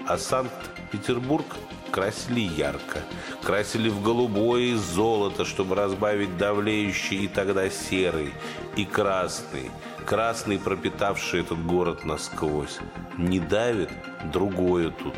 А 0.07 0.17
Санкт-Петербург 0.17 1.45
красили 1.89 2.41
ярко. 2.41 2.99
Красили 3.41 3.89
в 3.89 4.03
голубое 4.03 4.61
и 4.61 4.73
золото, 4.75 5.43
чтобы 5.43 5.75
разбавить 5.75 6.37
давлеющий 6.37 7.25
и 7.25 7.27
тогда 7.27 7.69
серый, 7.69 8.33
и 8.75 8.85
красный. 8.85 9.71
Красный, 10.05 10.59
пропитавший 10.59 11.39
этот 11.41 11.65
город 11.65 12.05
насквозь. 12.05 12.77
Не 13.17 13.39
давит, 13.39 13.89
другое 14.31 14.91
тут. 14.91 15.15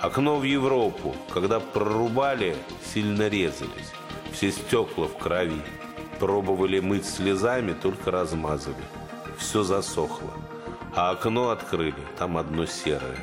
Окно 0.00 0.38
в 0.38 0.44
Европу, 0.44 1.14
когда 1.34 1.60
прорубали, 1.60 2.56
сильно 2.94 3.28
резались. 3.28 3.92
Все 4.32 4.50
стекла 4.52 5.06
в 5.06 5.18
крови. 5.18 5.60
Пробовали 6.18 6.80
мыть 6.80 7.04
слезами, 7.04 7.72
только 7.72 8.10
размазывали. 8.10 9.01
Все 9.42 9.64
засохло. 9.64 10.30
А 10.94 11.10
окно 11.10 11.50
открыли, 11.50 11.96
там 12.16 12.38
одно 12.38 12.64
серое. 12.64 13.18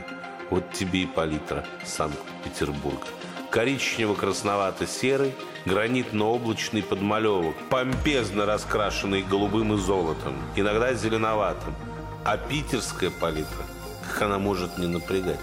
Вот 0.49 0.69
тебе 0.73 1.03
и 1.03 1.05
палитра 1.05 1.65
Санкт-Петербурга. 1.85 3.07
Коричнево-красновато-серый, 3.51 5.33
гранитно-облачный 5.65 6.83
подмалевок, 6.83 7.55
помпезно 7.69 8.45
раскрашенный 8.45 9.23
голубым 9.23 9.73
и 9.73 9.77
золотом, 9.77 10.35
иногда 10.57 10.93
зеленоватым. 10.93 11.73
А 12.25 12.37
питерская 12.37 13.11
палитра, 13.11 13.63
как 14.05 14.23
она 14.23 14.39
может 14.39 14.77
не 14.77 14.87
напрягать? 14.87 15.39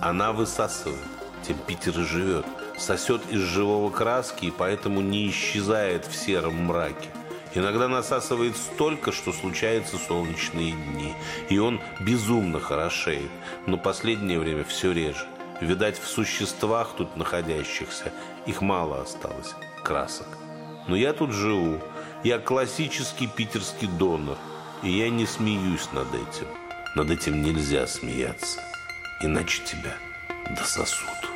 Она 0.00 0.32
высасывает, 0.32 0.98
тем 1.46 1.56
Питер 1.66 2.00
и 2.00 2.02
живет. 2.02 2.46
Сосет 2.76 3.22
из 3.30 3.40
живого 3.40 3.90
краски 3.90 4.46
и 4.46 4.50
поэтому 4.50 5.00
не 5.00 5.30
исчезает 5.30 6.04
в 6.04 6.16
сером 6.16 6.64
мраке. 6.64 7.08
Иногда 7.54 7.88
насасывает 7.88 8.56
столько, 8.56 9.12
что 9.12 9.32
случаются 9.32 9.98
солнечные 9.98 10.72
дни. 10.72 11.14
И 11.48 11.58
он 11.58 11.80
безумно 12.00 12.60
хорошеет. 12.60 13.30
Но 13.66 13.78
последнее 13.78 14.38
время 14.38 14.64
все 14.64 14.92
реже. 14.92 15.26
Видать, 15.60 15.98
в 15.98 16.06
существах 16.06 16.94
тут 16.96 17.16
находящихся 17.16 18.12
их 18.46 18.60
мало 18.60 19.00
осталось, 19.00 19.54
красок. 19.82 20.28
Но 20.86 20.96
я 20.96 21.12
тут 21.12 21.32
живу. 21.32 21.80
Я 22.22 22.38
классический 22.38 23.26
питерский 23.26 23.88
донор. 23.88 24.36
И 24.82 24.90
я 24.90 25.08
не 25.08 25.26
смеюсь 25.26 25.88
над 25.92 26.08
этим. 26.14 26.46
Над 26.94 27.10
этим 27.10 27.42
нельзя 27.42 27.86
смеяться. 27.86 28.60
Иначе 29.22 29.62
тебя 29.64 29.96
дососут. 30.50 31.35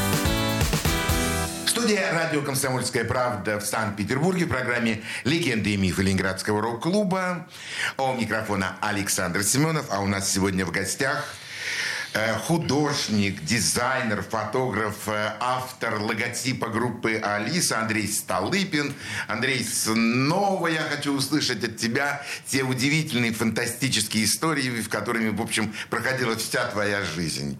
Студия 1.81 2.13
«Радио 2.13 2.43
Комсомольская 2.43 3.03
правда» 3.05 3.59
в 3.59 3.65
Санкт-Петербурге 3.65 4.45
в 4.45 4.49
программе 4.49 5.01
«Легенды 5.23 5.71
и 5.71 5.77
мифы 5.77 6.03
Ленинградского 6.03 6.61
рок-клуба». 6.61 7.47
У 7.97 8.13
микрофона 8.13 8.77
Александр 8.81 9.41
Семенов, 9.41 9.87
а 9.89 9.99
у 10.01 10.05
нас 10.05 10.31
сегодня 10.31 10.63
в 10.63 10.69
гостях 10.69 11.33
художник, 12.45 13.41
дизайнер, 13.43 14.21
фотограф, 14.21 15.07
э, 15.07 15.33
автор 15.39 15.99
логотипа 16.01 16.67
группы 16.67 17.15
«Алиса» 17.15 17.79
Андрей 17.79 18.07
Столыпин. 18.07 18.93
Андрей, 19.27 19.63
снова 19.63 20.67
я 20.67 20.81
хочу 20.81 21.13
услышать 21.13 21.63
от 21.63 21.77
тебя 21.77 22.21
те 22.45 22.63
удивительные, 22.63 23.31
фантастические 23.31 24.25
истории, 24.25 24.81
в 24.81 24.89
которыми, 24.89 25.29
в 25.29 25.41
общем, 25.41 25.73
проходила 25.89 26.35
вся 26.35 26.65
твоя 26.67 27.01
жизнь. 27.03 27.57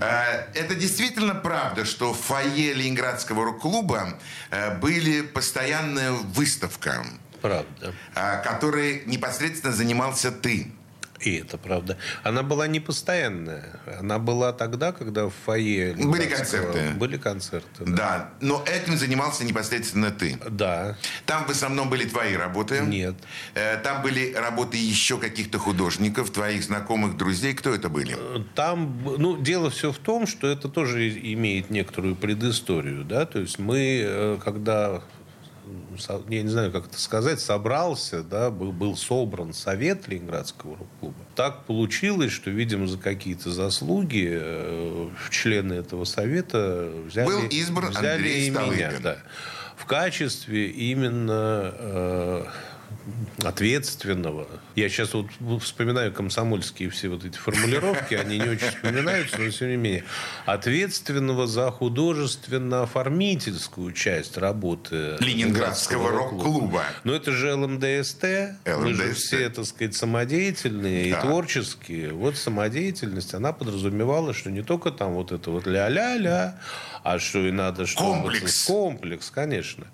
Э, 0.00 0.46
Это 0.54 0.74
действительно 0.74 1.34
правда, 1.34 1.84
что 1.84 2.14
в 2.14 2.20
фойе 2.20 2.72
Ленинградского 2.72 3.44
рок-клуба 3.44 4.18
э, 4.50 4.74
были 4.78 5.20
постоянная 5.20 6.12
выставка, 6.12 7.04
Правда. 7.42 7.94
э, 8.14 8.42
которой 8.42 9.02
непосредственно 9.06 9.72
занимался 9.74 10.30
ты. 10.30 10.72
И 11.20 11.36
это 11.36 11.58
правда. 11.58 11.96
Она 12.22 12.42
была 12.42 12.66
не 12.66 12.80
постоянная. 12.80 13.80
Она 13.98 14.18
была 14.18 14.52
тогда, 14.52 14.92
когда 14.92 15.26
в 15.26 15.34
фойе... 15.44 15.94
Были 15.94 16.26
концерты. 16.26 16.90
Были 16.96 17.16
концерты, 17.16 17.84
да. 17.84 17.96
Да, 17.96 18.30
но 18.40 18.64
этим 18.66 18.96
занимался 18.96 19.44
непосредственно 19.44 20.10
ты. 20.10 20.38
Да. 20.48 20.96
Там 21.24 21.46
в 21.46 21.50
основном 21.50 21.90
были 21.90 22.06
твои 22.08 22.34
работы. 22.34 22.80
Нет. 22.80 23.14
Э, 23.54 23.76
Там 23.78 24.02
были 24.02 24.32
работы 24.34 24.76
еще 24.76 25.18
каких-то 25.18 25.58
художников, 25.58 26.30
твоих 26.30 26.62
знакомых, 26.62 27.16
друзей. 27.16 27.54
Кто 27.54 27.74
это 27.74 27.88
были? 27.88 28.16
Там, 28.54 29.02
ну, 29.18 29.36
дело 29.36 29.70
все 29.70 29.92
в 29.92 29.98
том, 29.98 30.26
что 30.26 30.46
это 30.46 30.68
тоже 30.68 31.08
имеет 31.08 31.70
некоторую 31.70 32.16
предысторию, 32.16 33.04
да, 33.04 33.26
то 33.26 33.38
есть 33.40 33.58
мы, 33.58 34.02
э, 34.04 34.38
когда, 34.44 35.02
я 36.28 36.42
не 36.42 36.48
знаю, 36.48 36.72
как 36.72 36.86
это 36.86 37.00
сказать, 37.00 37.40
собрался, 37.40 38.22
да, 38.22 38.50
был, 38.50 38.72
был 38.72 38.96
собран 38.96 39.52
совет 39.52 40.08
Ленинградского 40.08 40.76
рок-клуба, 40.76 41.16
так 41.34 41.64
получилось, 41.64 42.32
что, 42.32 42.50
видимо, 42.50 42.86
за 42.86 42.98
какие-то 42.98 43.50
заслуги 43.50 44.28
э, 44.30 45.08
члены 45.30 45.74
этого 45.74 46.04
совета 46.04 46.90
взяли, 47.06 47.26
Был 47.26 47.46
избран 47.48 47.90
взяли 47.90 48.16
Андрей 48.16 48.46
и 48.46 48.50
меня, 48.50 48.92
да, 49.02 49.18
в 49.76 49.86
качестве 49.86 50.70
именно 50.70 51.72
э, 51.74 52.46
ответственного. 53.42 54.46
Я 54.74 54.88
сейчас 54.88 55.14
вот 55.14 55.26
вспоминаю 55.62 56.12
комсомольские 56.12 56.90
все 56.90 57.08
вот 57.08 57.24
эти 57.24 57.36
формулировки, 57.38 58.14
они 58.14 58.38
не 58.38 58.48
очень 58.48 58.66
вспоминаются, 58.68 59.38
но 59.40 59.48
тем 59.50 59.68
не 59.70 59.76
менее. 59.76 60.04
Ответственного 60.44 61.46
за 61.46 61.70
художественно-оформительскую 61.70 63.92
часть 63.92 64.36
работы 64.36 65.16
Ленинградского 65.20 66.10
рок-клуба. 66.10 66.84
Но 67.04 67.14
это 67.14 67.30
же 67.32 67.54
ЛМДСТ. 67.54 68.24
Мы 68.80 68.94
же 68.94 69.14
все, 69.14 69.48
так 69.50 69.64
сказать, 69.66 69.94
самодеятельные 69.94 71.12
Да. 71.12 71.18
и 71.18 71.22
творческие. 71.22 72.12
Вот 72.12 72.36
самодеятельность, 72.36 73.34
она 73.34 73.52
подразумевала, 73.52 74.34
что 74.34 74.50
не 74.50 74.62
только 74.62 74.90
там 74.90 75.14
вот 75.14 75.30
это 75.32 75.50
вот 75.50 75.66
ля-ля-ля, 75.66 76.58
а 77.02 77.18
что 77.18 77.46
и 77.46 77.50
надо 77.52 77.86
что 77.86 78.00
Комплекс. 78.00 78.64
комплекс, 78.64 79.30
конечно. 79.30 79.86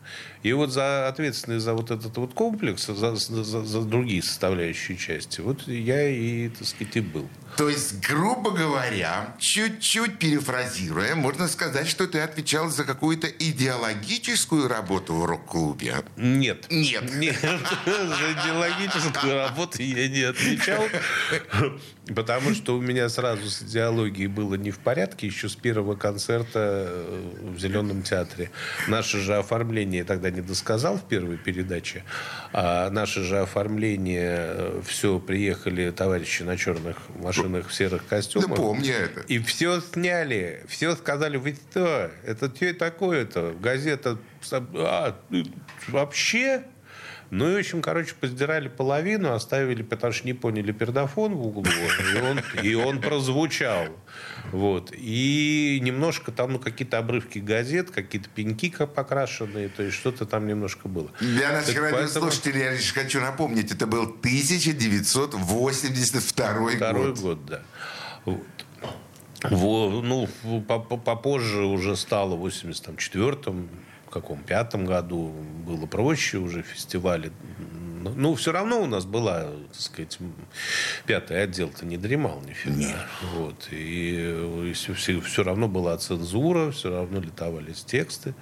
И 0.42 0.52
вот 0.54 0.70
за 0.72 1.08
ответственность 1.08 1.64
за 1.64 1.74
вот 1.74 1.90
этот 1.90 2.16
вот 2.16 2.32
комплекс, 2.34 2.88
за, 3.10 3.42
за- 3.44 3.64
за 3.64 3.80
другие 3.82 4.22
составляющие 4.22 4.96
части, 4.96 5.40
вот 5.40 5.66
я 5.68 6.08
и, 6.08 6.48
так 6.48 6.66
сказать, 6.66 6.96
и 6.96 7.00
был. 7.00 7.28
То 7.56 7.68
есть, 7.68 8.00
грубо 8.08 8.50
говоря, 8.50 9.36
чуть-чуть 9.38 10.18
перефразируя, 10.18 11.14
можно 11.14 11.48
сказать, 11.48 11.86
что 11.86 12.06
ты 12.06 12.20
отвечал 12.20 12.70
за 12.70 12.84
какую-то 12.84 13.26
идеологическую 13.26 14.68
работу 14.68 15.14
в 15.14 15.24
рок-клубе. 15.26 15.96
Нет. 16.16 16.66
Нет. 16.70 17.14
Нет. 17.14 17.36
За 17.84 18.32
идеологическую 18.32 19.34
работу 19.36 19.82
я 19.82 20.08
не 20.08 20.22
отвечал. 20.22 20.82
Потому 22.14 22.52
что 22.52 22.76
у 22.76 22.80
меня 22.80 23.08
сразу 23.08 23.48
с 23.48 23.62
идеологией 23.62 24.26
было 24.26 24.56
не 24.56 24.72
в 24.72 24.80
порядке 24.80 25.28
еще 25.28 25.48
с 25.48 25.54
первого 25.54 25.94
концерта 25.94 26.88
э, 26.88 27.28
в 27.54 27.60
Зеленом 27.60 28.02
театре. 28.02 28.50
Наше 28.88 29.20
же 29.20 29.36
оформление, 29.36 29.98
я 29.98 30.04
тогда 30.04 30.30
не 30.30 30.40
досказал 30.40 30.98
в 30.98 31.06
первой 31.06 31.36
передаче, 31.36 32.02
а 32.52 32.90
наше 32.90 33.22
же 33.22 33.38
оформление, 33.38 34.82
все, 34.84 35.20
приехали 35.20 35.90
товарищи 35.92 36.42
на 36.42 36.56
черных 36.56 36.96
машинах 37.20 37.68
в 37.68 37.74
серых 37.74 38.02
Да 38.02 38.16
костюмах. 38.16 38.56
помню 38.56 38.94
это. 38.94 39.20
И 39.28 39.38
все 39.38 39.80
сняли. 39.80 40.64
Все 40.66 40.96
сказали, 40.96 41.36
вы 41.36 41.54
что? 41.70 42.10
Это 42.24 42.52
что 42.54 42.74
такое-то? 42.74 43.54
Газета... 43.60 44.18
А, 44.50 45.16
вообще? 45.86 46.64
Ну 47.34 47.48
и, 47.50 47.54
в 47.56 47.60
общем, 47.60 47.80
короче, 47.80 48.12
поздирали 48.20 48.68
половину, 48.68 49.32
оставили, 49.32 49.82
потому 49.82 50.12
что 50.12 50.26
не 50.26 50.34
поняли 50.34 50.70
пердофон 50.70 51.34
в 51.34 51.46
углу, 51.46 51.64
и 51.64 52.20
он, 52.20 52.40
и 52.62 52.74
он 52.74 53.00
прозвучал. 53.00 53.86
Вот. 54.52 54.92
И 54.94 55.78
немножко 55.82 56.30
там 56.30 56.52
ну, 56.52 56.58
какие-то 56.58 56.98
обрывки 56.98 57.38
газет, 57.38 57.90
какие-то 57.90 58.28
пеньки 58.28 58.68
покрашенные, 58.70 59.70
то 59.70 59.82
есть 59.82 59.96
что-то 59.96 60.26
там 60.26 60.46
немножко 60.46 60.88
было. 60.88 61.10
Для 61.20 61.52
наших 61.52 61.72
Так 61.74 61.82
поэтому- 61.84 62.02
радиослушателей 62.02 62.60
я 62.60 62.72
лишь 62.72 62.92
хочу 62.92 63.18
напомнить, 63.22 63.72
это 63.72 63.86
был 63.86 64.02
1982 64.02 66.76
Второй 66.76 66.76
год. 66.76 67.18
год, 67.18 67.46
да. 67.46 67.62
Вот. 68.26 68.42
Во- 69.50 70.02
ну, 70.02 70.28
по- 70.68 70.80
по- 70.80 70.98
попозже 70.98 71.62
уже 71.64 71.96
стало 71.96 72.36
в 72.36 72.42
84-м, 72.46 73.68
в 73.68 73.70
каком 74.12 74.38
пятом 74.42 74.84
году 74.84 75.32
было 75.66 75.86
проще 75.86 76.38
уже 76.38 76.62
фестивали. 76.62 77.32
Ну, 78.10 78.34
все 78.34 78.52
равно 78.52 78.80
у 78.82 78.86
нас 78.86 79.04
была, 79.04 79.42
так 79.72 79.80
сказать, 79.80 80.18
пятый 81.06 81.42
отдел-то 81.42 81.86
не 81.86 81.96
дремал 81.96 82.40
нифига. 82.42 83.06
Вот. 83.34 83.68
И 83.70 84.72
все, 84.74 85.20
все 85.20 85.42
равно 85.42 85.68
была 85.68 85.96
цензура, 85.98 86.70
все 86.70 86.90
равно 86.90 87.20
литовались 87.20 87.84
тексты, 87.84 88.34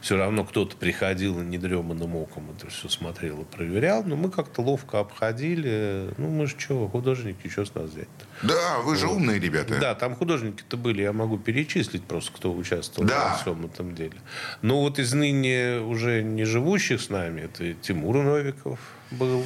все 0.00 0.16
равно 0.16 0.44
кто-то 0.44 0.76
приходил 0.76 1.40
и 1.40 1.44
недреманным 1.44 2.14
оком 2.16 2.50
это 2.56 2.70
все 2.70 2.88
смотрел 2.88 3.42
и 3.42 3.44
проверял, 3.44 4.02
но 4.04 4.16
мы 4.16 4.30
как-то 4.30 4.62
ловко 4.62 5.00
обходили. 5.00 6.10
Ну, 6.18 6.28
мы 6.28 6.46
же 6.46 6.54
что, 6.58 6.88
художники, 6.88 7.48
что 7.48 7.64
с 7.64 7.74
нас 7.74 7.90
взять-то? 7.90 8.46
Да, 8.46 8.78
вы 8.80 8.96
же 8.96 9.06
умные 9.08 9.38
ребята. 9.38 9.78
Да, 9.80 9.94
там 9.94 10.14
художники-то 10.14 10.76
были, 10.76 11.02
я 11.02 11.12
могу 11.12 11.38
перечислить 11.38 12.04
просто, 12.04 12.32
кто 12.32 12.52
участвовал 12.52 13.08
Да. 13.08 13.30
во 13.30 13.36
всем 13.38 13.64
этом 13.66 13.94
деле. 13.94 14.16
Но 14.62 14.80
вот 14.80 14.98
из 14.98 15.12
ныне 15.12 15.80
уже 15.80 16.22
не 16.22 16.44
живущих 16.44 17.00
с 17.00 17.10
нами, 17.10 17.42
это 17.42 17.74
Тимур 17.74 18.16
Новиков 18.18 18.78
был, 19.10 19.44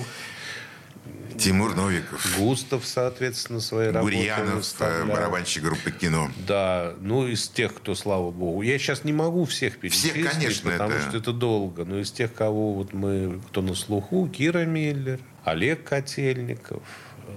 Тимур 1.39 1.75
Новиков, 1.75 2.39
Густав, 2.39 2.85
соответственно, 2.87 3.61
свои 3.61 3.89
работы 3.89 4.15
Гурьянов, 4.17 4.81
э, 4.81 5.05
барабанщик 5.05 5.63
группы 5.65 5.91
кино. 5.91 6.31
Да, 6.47 6.95
ну 7.01 7.27
из 7.27 7.49
тех, 7.49 7.75
кто, 7.75 7.95
слава 7.95 8.31
богу. 8.31 8.63
Я 8.63 8.79
сейчас 8.79 9.03
не 9.03 9.13
могу 9.13 9.45
всех 9.47 9.79
перечислить, 9.79 10.31
конечно, 10.31 10.71
потому 10.71 10.91
это- 10.93 11.09
что 11.09 11.19
это 11.19 11.33
долго. 11.33 11.85
Но 11.85 11.99
из 11.99 12.13
тех, 12.13 12.33
кого 12.35 12.75
вот 12.75 12.93
мы, 12.93 13.41
кто 13.49 13.63
на 13.63 13.75
слуху, 13.75 14.29
Кира 14.29 14.65
Миллер, 14.67 15.19
Олег 15.45 15.83
Котельников, 15.85 16.83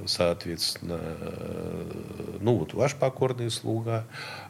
соответственно, 0.05 0.99
э, 1.01 2.37
ну 2.41 2.57
вот 2.57 2.73
ваш 2.73 2.95
покорный 2.95 3.49
слуга. 3.49 4.05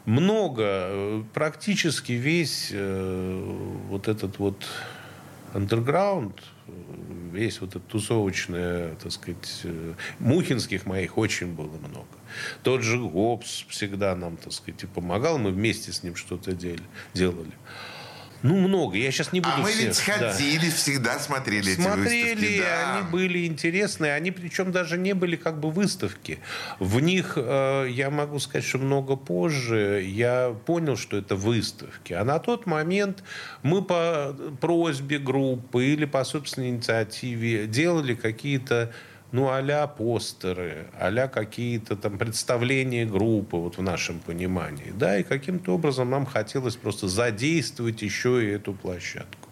Много, 0.05 0.63
э, 0.65 1.23
практически 1.33 2.13
весь 2.13 2.73
вот 2.73 4.07
этот 4.07 4.39
вот 4.39 4.65
андерграунд, 5.53 6.41
весь 7.31 7.61
вот 7.61 7.71
это 7.71 7.79
тусовочное, 7.79 8.95
так 8.95 9.11
сказать, 9.11 9.61
э, 9.63 9.93
мухинских 10.19 10.85
моих 10.85 11.17
очень 11.17 11.53
было 11.53 11.77
много. 11.77 12.07
Тот 12.63 12.81
же 12.81 12.97
Гопс 12.97 13.65
всегда 13.69 14.15
нам, 14.15 14.37
так 14.37 14.53
сказать, 14.53 14.83
и 14.83 14.87
помогал, 14.87 15.37
мы 15.37 15.51
вместе 15.51 15.91
с 15.91 16.03
ним 16.03 16.15
что-то 16.15 16.53
дел- 16.53 16.79
делали. 17.13 17.51
Ну, 18.41 18.55
много. 18.59 18.97
Я 18.97 19.11
сейчас 19.11 19.31
не 19.33 19.39
буду 19.39 19.53
А 19.55 19.59
мы 19.59 19.71
всех, 19.71 19.87
ведь 19.87 20.03
да. 20.19 20.31
ходили, 20.31 20.69
всегда 20.69 21.19
смотрели 21.19 21.73
эти 21.73 21.81
Смотрели, 21.81 22.33
выставки. 22.35 22.59
Да. 22.59 22.97
они 22.97 23.09
были 23.09 23.45
интересные. 23.47 24.13
Они 24.13 24.31
причем 24.31 24.71
даже 24.71 24.97
не 24.97 25.13
были 25.13 25.35
как 25.35 25.59
бы 25.59 25.71
выставки. 25.71 26.39
В 26.79 26.99
них, 26.99 27.33
э, 27.37 27.87
я 27.89 28.09
могу 28.09 28.39
сказать, 28.39 28.65
что 28.65 28.77
много 28.77 29.15
позже 29.15 30.03
я 30.05 30.55
понял, 30.65 30.95
что 30.97 31.17
это 31.17 31.35
выставки. 31.35 32.13
А 32.13 32.23
на 32.23 32.39
тот 32.39 32.65
момент 32.65 33.23
мы 33.63 33.81
по 33.81 34.35
просьбе 34.61 35.17
группы 35.17 35.85
или 35.85 36.05
по 36.05 36.23
собственной 36.23 36.69
инициативе 36.69 37.67
делали 37.67 38.15
какие-то 38.15 38.93
ну, 39.31 39.49
а 39.49 39.87
постеры, 39.87 40.87
а 40.99 41.27
какие-то 41.27 41.95
там 41.95 42.17
представления 42.17 43.05
группы, 43.05 43.57
вот 43.57 43.77
в 43.77 43.81
нашем 43.81 44.19
понимании. 44.19 44.93
Да, 44.95 45.17
и 45.17 45.23
каким-то 45.23 45.73
образом 45.73 46.09
нам 46.09 46.25
хотелось 46.25 46.75
просто 46.75 47.07
задействовать 47.07 48.01
еще 48.01 48.43
и 48.43 48.51
эту 48.51 48.73
площадку. 48.73 49.44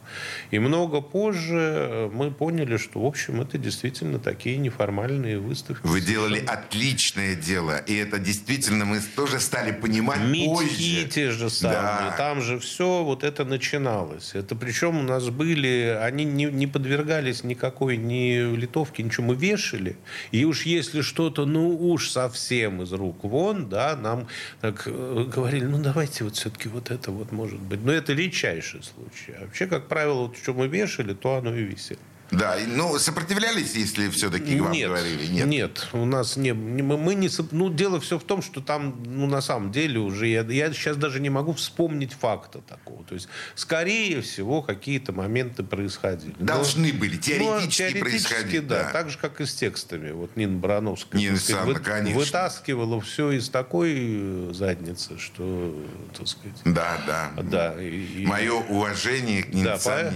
И 0.52 0.60
много 0.60 1.02
позже 1.02 1.58
э, 1.58 2.10
мы 2.13 2.32
поняли, 2.32 2.78
что, 2.78 3.02
в 3.02 3.06
общем, 3.06 3.41
это 3.41 3.58
действительно 3.58 4.19
такие 4.19 4.58
неформальные 4.58 5.39
выставки. 5.39 5.86
Вы 5.86 6.02
делали 6.02 6.43
отличное 6.45 7.36
дело. 7.36 7.78
И 7.78 7.95
это 7.95 8.19
действительно 8.19 8.86
мы 8.86 8.99
тоже 9.15 9.39
стали 9.39 9.71
понимать 9.71 10.21
Митьи 10.21 10.47
позже. 10.47 11.08
те 11.10 11.32
же 11.32 11.49
самые. 11.49 12.12
Да. 12.12 12.15
Там 12.17 12.41
же 12.41 12.60
все 12.60 13.04
вот 13.04 13.23
это 13.23 13.45
начиналось. 13.45 14.32
Это 14.34 14.56
причем 14.56 14.99
у 14.99 15.04
нас 15.04 15.30
были, 15.30 15.97
они 16.02 16.26
не, 16.26 16.45
не 16.45 16.67
подвергались 16.67 17.43
никакой 17.43 17.97
ни 17.97 18.56
литовке, 18.56 19.04
ничего. 19.04 19.28
Мы 19.28 19.36
вешали. 19.36 19.95
И 20.32 20.45
уж 20.45 20.63
если 20.63 21.02
что-то, 21.02 21.45
ну 21.45 21.76
уж 21.91 22.10
совсем 22.10 22.82
из 22.82 22.91
рук 22.91 23.23
вон, 23.23 23.69
да, 23.69 23.95
нам 23.95 24.28
так 24.62 24.84
э, 24.86 25.26
говорили, 25.34 25.65
ну 25.65 25.82
давайте 25.82 26.23
вот 26.23 26.36
все-таки 26.36 26.69
вот 26.69 26.91
это 26.91 27.12
вот 27.12 27.32
может 27.32 27.60
быть. 27.60 27.84
Но 27.84 27.91
это 27.91 28.13
редчайший 28.13 28.82
случай. 28.84 29.34
А 29.38 29.45
вообще, 29.45 29.65
как 29.67 29.88
правило, 29.88 30.03
вот 30.24 30.37
что 30.37 30.55
мы 30.55 30.68
вешали, 30.68 31.14
то 31.14 31.37
оно 31.37 31.55
и 31.55 31.62
висело. 31.62 32.01
Да, 32.34 32.58
и, 32.58 32.65
ну, 32.65 32.98
сопротивлялись, 33.00 33.76
если 33.76 34.10
все-таки 34.10 34.60
вам 34.60 34.72
нет, 34.72 34.89
говорили? 34.89 35.43
Нет. 35.43 35.88
у 35.93 36.06
нас 36.06 36.36
не, 36.38 36.54
мы, 36.54 36.98
мы 36.98 37.15
не... 37.15 37.30
Ну, 37.52 37.69
дело 37.69 38.00
все 38.00 38.17
в 38.17 38.24
том, 38.24 38.41
что 38.41 38.62
там, 38.62 39.02
ну, 39.06 39.28
на 39.28 39.41
самом 39.41 39.72
деле 39.72 40.00
уже... 40.00 40.28
Я, 40.28 40.41
я 40.41 40.72
сейчас 40.74 40.98
даже 40.98 41.19
не 41.19 41.30
могу 41.30 41.54
вспомнить 41.54 42.13
факта 42.13 42.60
такого. 42.67 43.04
То 43.04 43.15
есть, 43.15 43.28
скорее 43.56 44.22
всего, 44.22 44.62
какие-то 44.62 45.13
моменты 45.13 45.63
происходили. 45.63 46.34
Но- 46.39 46.46
Должны 46.46 46.91
были, 46.93 47.15
ну, 47.15 47.22
теоретически, 47.22 48.00
происходить. 48.00 48.67
да, 48.67 48.89
Так 48.91 49.10
же, 49.10 49.17
как 49.17 49.39
и 49.41 49.46
с 49.46 49.54
текстами. 49.54 50.12
Вот 50.12 50.36
Нина 50.36 50.58
Барановская 50.58 51.19
Нина 51.22 51.38
сказать, 51.38 51.56
Александровна, 51.65 51.84
конечно. 52.02 52.19
вытаскивала 52.19 53.02
все 53.02 53.32
из 53.32 53.50
такой 53.50 53.93
э, 53.96 54.52
задницы, 54.54 55.17
что, 55.19 55.76
так 56.17 56.28
сказать... 56.28 56.58
Да, 56.65 56.98
да. 57.06 57.32
Да, 57.43 57.82
и- 57.82 58.24
и- 58.24 58.26
Мое 58.26 58.54
уважение 58.54 59.43
к 59.43 59.50
Нине 59.54 59.65
да, 59.65 59.78
по- 59.78 60.12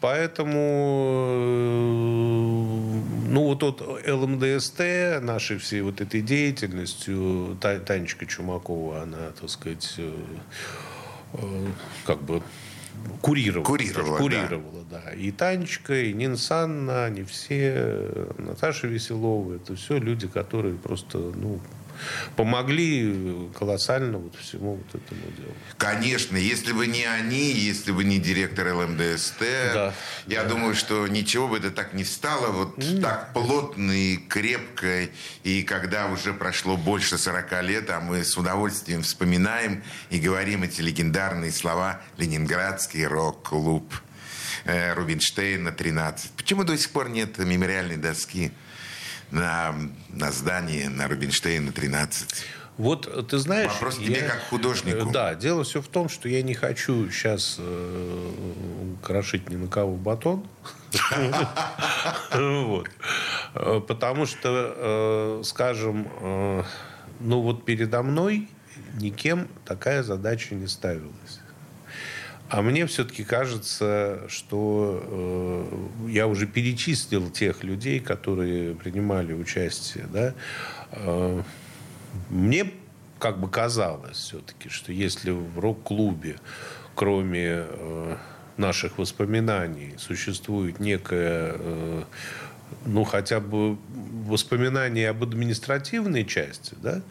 поэтому, 0.00 1.47
ну, 3.28 3.42
вот 3.44 3.58
тот 3.60 3.80
ЛМДСТ 4.06 5.20
нашей 5.22 5.58
всей 5.58 5.82
вот 5.82 6.00
этой 6.00 6.20
деятельностью, 6.22 7.56
Та- 7.60 7.78
Танечка 7.78 8.26
Чумакова, 8.26 9.02
она, 9.02 9.30
так 9.40 9.50
сказать, 9.50 9.94
э, 9.98 10.12
э, 11.34 11.66
как 12.06 12.22
бы 12.22 12.42
курировала. 13.20 13.64
Курировала, 13.64 14.16
курировала, 14.18 14.84
да. 14.90 15.10
И 15.12 15.30
Танечка, 15.30 15.94
и 16.00 16.12
Нина 16.12 16.36
Санна, 16.36 17.04
они 17.04 17.22
все, 17.24 17.72
э, 17.76 18.30
Наташа 18.38 18.86
Веселова, 18.86 19.54
это 19.54 19.74
все 19.76 19.98
люди, 19.98 20.26
которые 20.26 20.74
просто, 20.76 21.18
ну, 21.18 21.60
помогли 22.36 23.48
колоссально 23.58 24.18
вот 24.18 24.34
всему 24.36 24.76
вот 24.76 24.88
этому 25.02 25.20
делу. 25.36 25.54
Конечно, 25.76 26.36
если 26.36 26.72
бы 26.72 26.86
не 26.86 27.04
они, 27.04 27.50
если 27.52 27.92
бы 27.92 28.04
не 28.04 28.18
директор 28.18 28.72
ЛМДСТ, 28.74 29.40
Да. 29.74 29.94
я 30.26 30.44
думаю, 30.44 30.74
что 30.74 31.06
ничего 31.08 31.48
бы 31.48 31.58
это 31.58 31.70
так 31.70 31.94
не 31.94 32.04
стало, 32.04 32.52
вот 32.52 32.76
так 33.00 33.32
плотно 33.32 33.92
и 33.92 34.16
крепко, 34.16 35.08
и 35.44 35.62
когда 35.62 36.06
уже 36.06 36.32
прошло 36.32 36.76
больше 36.76 37.18
40 37.18 37.62
лет, 37.62 37.90
а 37.90 38.00
мы 38.00 38.24
с 38.24 38.36
удовольствием 38.36 39.02
вспоминаем 39.02 39.82
и 40.10 40.18
говорим 40.18 40.62
эти 40.62 40.80
легендарные 40.80 41.52
слова 41.52 42.00
«Ленинградский 42.16 43.06
рок-клуб». 43.06 43.92
э, 44.64 44.92
Рубинштейна 44.94 45.72
13. 45.72 46.32
Почему 46.32 46.64
до 46.64 46.76
сих 46.76 46.90
пор 46.90 47.08
нет 47.08 47.38
мемориальной 47.38 47.96
доски 47.96 48.52
на, 49.30 49.74
на 50.10 50.32
здании 50.32 50.84
на 50.84 51.08
Рубинштейна 51.08 51.72
13? 51.72 52.44
Вот 52.76 53.28
ты 53.28 53.38
знаешь... 53.38 53.72
Вопрос 53.72 53.98
тебе 53.98 54.22
как 54.22 54.40
художнику. 54.50 55.08
Э, 55.08 55.12
Да, 55.12 55.34
дело 55.34 55.64
все 55.64 55.82
в 55.82 55.88
том, 55.88 56.08
что 56.08 56.28
я 56.28 56.42
не 56.42 56.54
хочу 56.54 57.10
сейчас 57.10 57.58
крошить 59.02 59.50
ни 59.50 59.56
на 59.56 59.68
кого 59.68 59.96
батон. 59.96 60.46
Э, 63.54 63.80
Потому 63.80 64.26
что, 64.26 64.74
э, 64.76 65.42
скажем, 65.44 66.08
э, 66.20 66.62
ну 67.20 67.40
вот 67.40 67.64
передо 67.64 68.02
мной 68.02 68.48
никем 69.00 69.48
такая 69.64 70.02
задача 70.02 70.54
не 70.54 70.66
ставилась. 70.66 71.40
А 72.48 72.62
мне 72.62 72.86
все-таки 72.86 73.24
кажется, 73.24 74.22
что 74.28 75.02
э, 75.04 76.08
я 76.08 76.26
уже 76.26 76.46
перечислил 76.46 77.30
тех 77.30 77.62
людей, 77.62 78.00
которые 78.00 78.74
принимали 78.74 79.34
участие. 79.34 80.06
Да? 80.10 80.34
Э, 80.92 81.42
мне 82.30 82.72
как 83.18 83.38
бы 83.38 83.50
казалось 83.50 84.16
все-таки, 84.16 84.70
что 84.70 84.92
если 84.92 85.30
в 85.30 85.58
рок-клубе, 85.58 86.36
кроме 86.94 87.66
э, 87.68 88.16
наших 88.56 88.96
воспоминаний, 88.96 89.94
существует 89.98 90.80
некая, 90.80 91.52
э, 91.54 92.02
ну, 92.86 93.04
хотя 93.04 93.40
бы 93.40 93.76
воспоминание 94.26 95.10
об 95.10 95.22
административной 95.22 96.24
части, 96.24 96.74
да, 96.80 97.02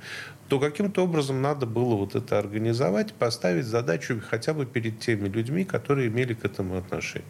то 0.47 0.59
каким-то 0.59 1.03
образом 1.03 1.41
надо 1.41 1.65
было 1.65 1.95
вот 1.95 2.15
это 2.15 2.39
организовать, 2.39 3.13
поставить 3.13 3.65
задачу 3.65 4.21
хотя 4.25 4.53
бы 4.53 4.65
перед 4.65 4.99
теми 4.99 5.27
людьми, 5.27 5.65
которые 5.65 6.07
имели 6.07 6.33
к 6.33 6.45
этому 6.45 6.77
отношение. 6.77 7.27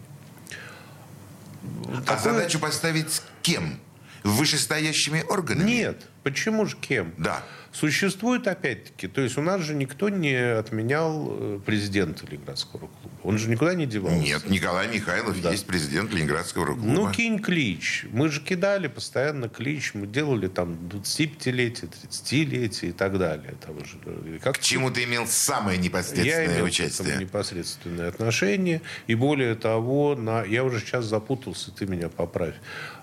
А 1.88 2.02
Такое- 2.02 2.34
задачу 2.34 2.60
поставить 2.60 3.22
кем? 3.42 3.80
Вышестоящими 4.24 5.24
органами? 5.28 5.70
Нет. 5.70 6.06
Почему 6.28 6.66
же 6.66 6.76
кем? 6.76 7.14
Да. 7.18 7.42
Существует 7.72 8.48
опять-таки, 8.48 9.08
то 9.08 9.22
есть 9.22 9.38
у 9.38 9.42
нас 9.42 9.62
же 9.62 9.76
никто 9.76 10.10
не 10.10 10.34
отменял 10.36 11.28
э, 11.30 11.60
президента 11.66 12.26
Ленинградского 12.26 12.82
рок-клуба. 12.82 13.14
Он 13.24 13.38
же 13.38 13.50
никуда 13.50 13.76
не 13.76 13.86
девался. 13.86 14.18
Нет, 14.18 14.50
Николай 14.50 14.88
Михайлов 14.94 15.40
Да. 15.42 15.52
есть 15.52 15.66
президент 15.68 16.12
Ленинградского 16.14 16.66
рок-клуба. 16.66 16.92
Ну, 16.92 17.12
кинь 17.12 17.40
клич. 17.40 18.06
Мы 18.12 18.30
же 18.30 18.42
кидали 18.42 18.88
постоянно 18.88 19.48
клич. 19.48 19.94
Мы 19.94 20.08
делали 20.08 20.48
там 20.48 20.74
25-летие, 20.90 21.90
30-летие 22.10 22.90
и 22.90 22.92
так 22.92 23.18
далее. 23.20 23.54
Того 23.66 23.80
же. 23.86 24.40
Как 24.44 24.58
К 24.58 24.60
чему 24.60 24.90
ты 24.92 25.04
имел 25.04 25.28
самое 25.28 25.78
я 25.78 25.84
непосредственное 25.84 26.46
имел 26.46 26.48
к 26.48 26.52
этому 26.54 26.66
участие? 26.68 27.18
непосредственное 27.20 28.10
отношение. 28.10 28.82
И 29.08 29.16
более 29.16 29.56
того, 29.56 30.16
на... 30.16 30.44
я 30.44 30.64
уже 30.64 30.80
сейчас 30.80 31.06
запутался, 31.06 31.72
ты 31.72 31.86
меня 31.86 32.10
поправь. 32.10 32.56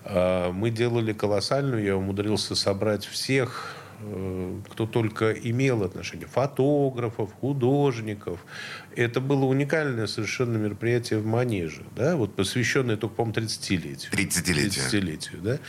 А, 0.03 0.51
Мы 0.51 0.69
делали 0.69 1.13
колоссальную, 1.13 1.83
я 1.83 1.95
умудрился 1.95 2.55
собрать 2.55 3.05
всех 3.15 3.73
э, 4.01 4.59
кто 4.71 4.85
только 4.85 5.31
имел 5.31 5.83
отношение, 5.83 6.27
фотографов, 6.27 7.33
художников. 7.33 8.39
Это 8.95 9.19
было 9.19 9.45
уникальное 9.45 10.07
совершенно 10.07 10.57
мероприятие 10.57 11.19
в 11.19 11.25
Манеже, 11.25 11.83
да, 11.95 12.15
вот 12.15 12.35
посвященное 12.35 12.97
только, 12.97 13.15
по-моему, 13.15 13.47
30-летию. 13.47 14.11
30-летию. 14.11 14.83
30-летию, 14.83 15.41
да 15.41 15.59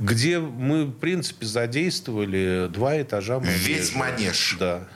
где 0.00 0.38
мы, 0.38 0.86
в 0.86 0.92
принципе, 0.92 1.44
задействовали 1.44 2.70
два 2.72 3.02
этажа 3.02 3.38
манежа. 3.38 3.68
Весь 3.68 3.94
манеж. 3.94 4.56
Да. 4.58 4.88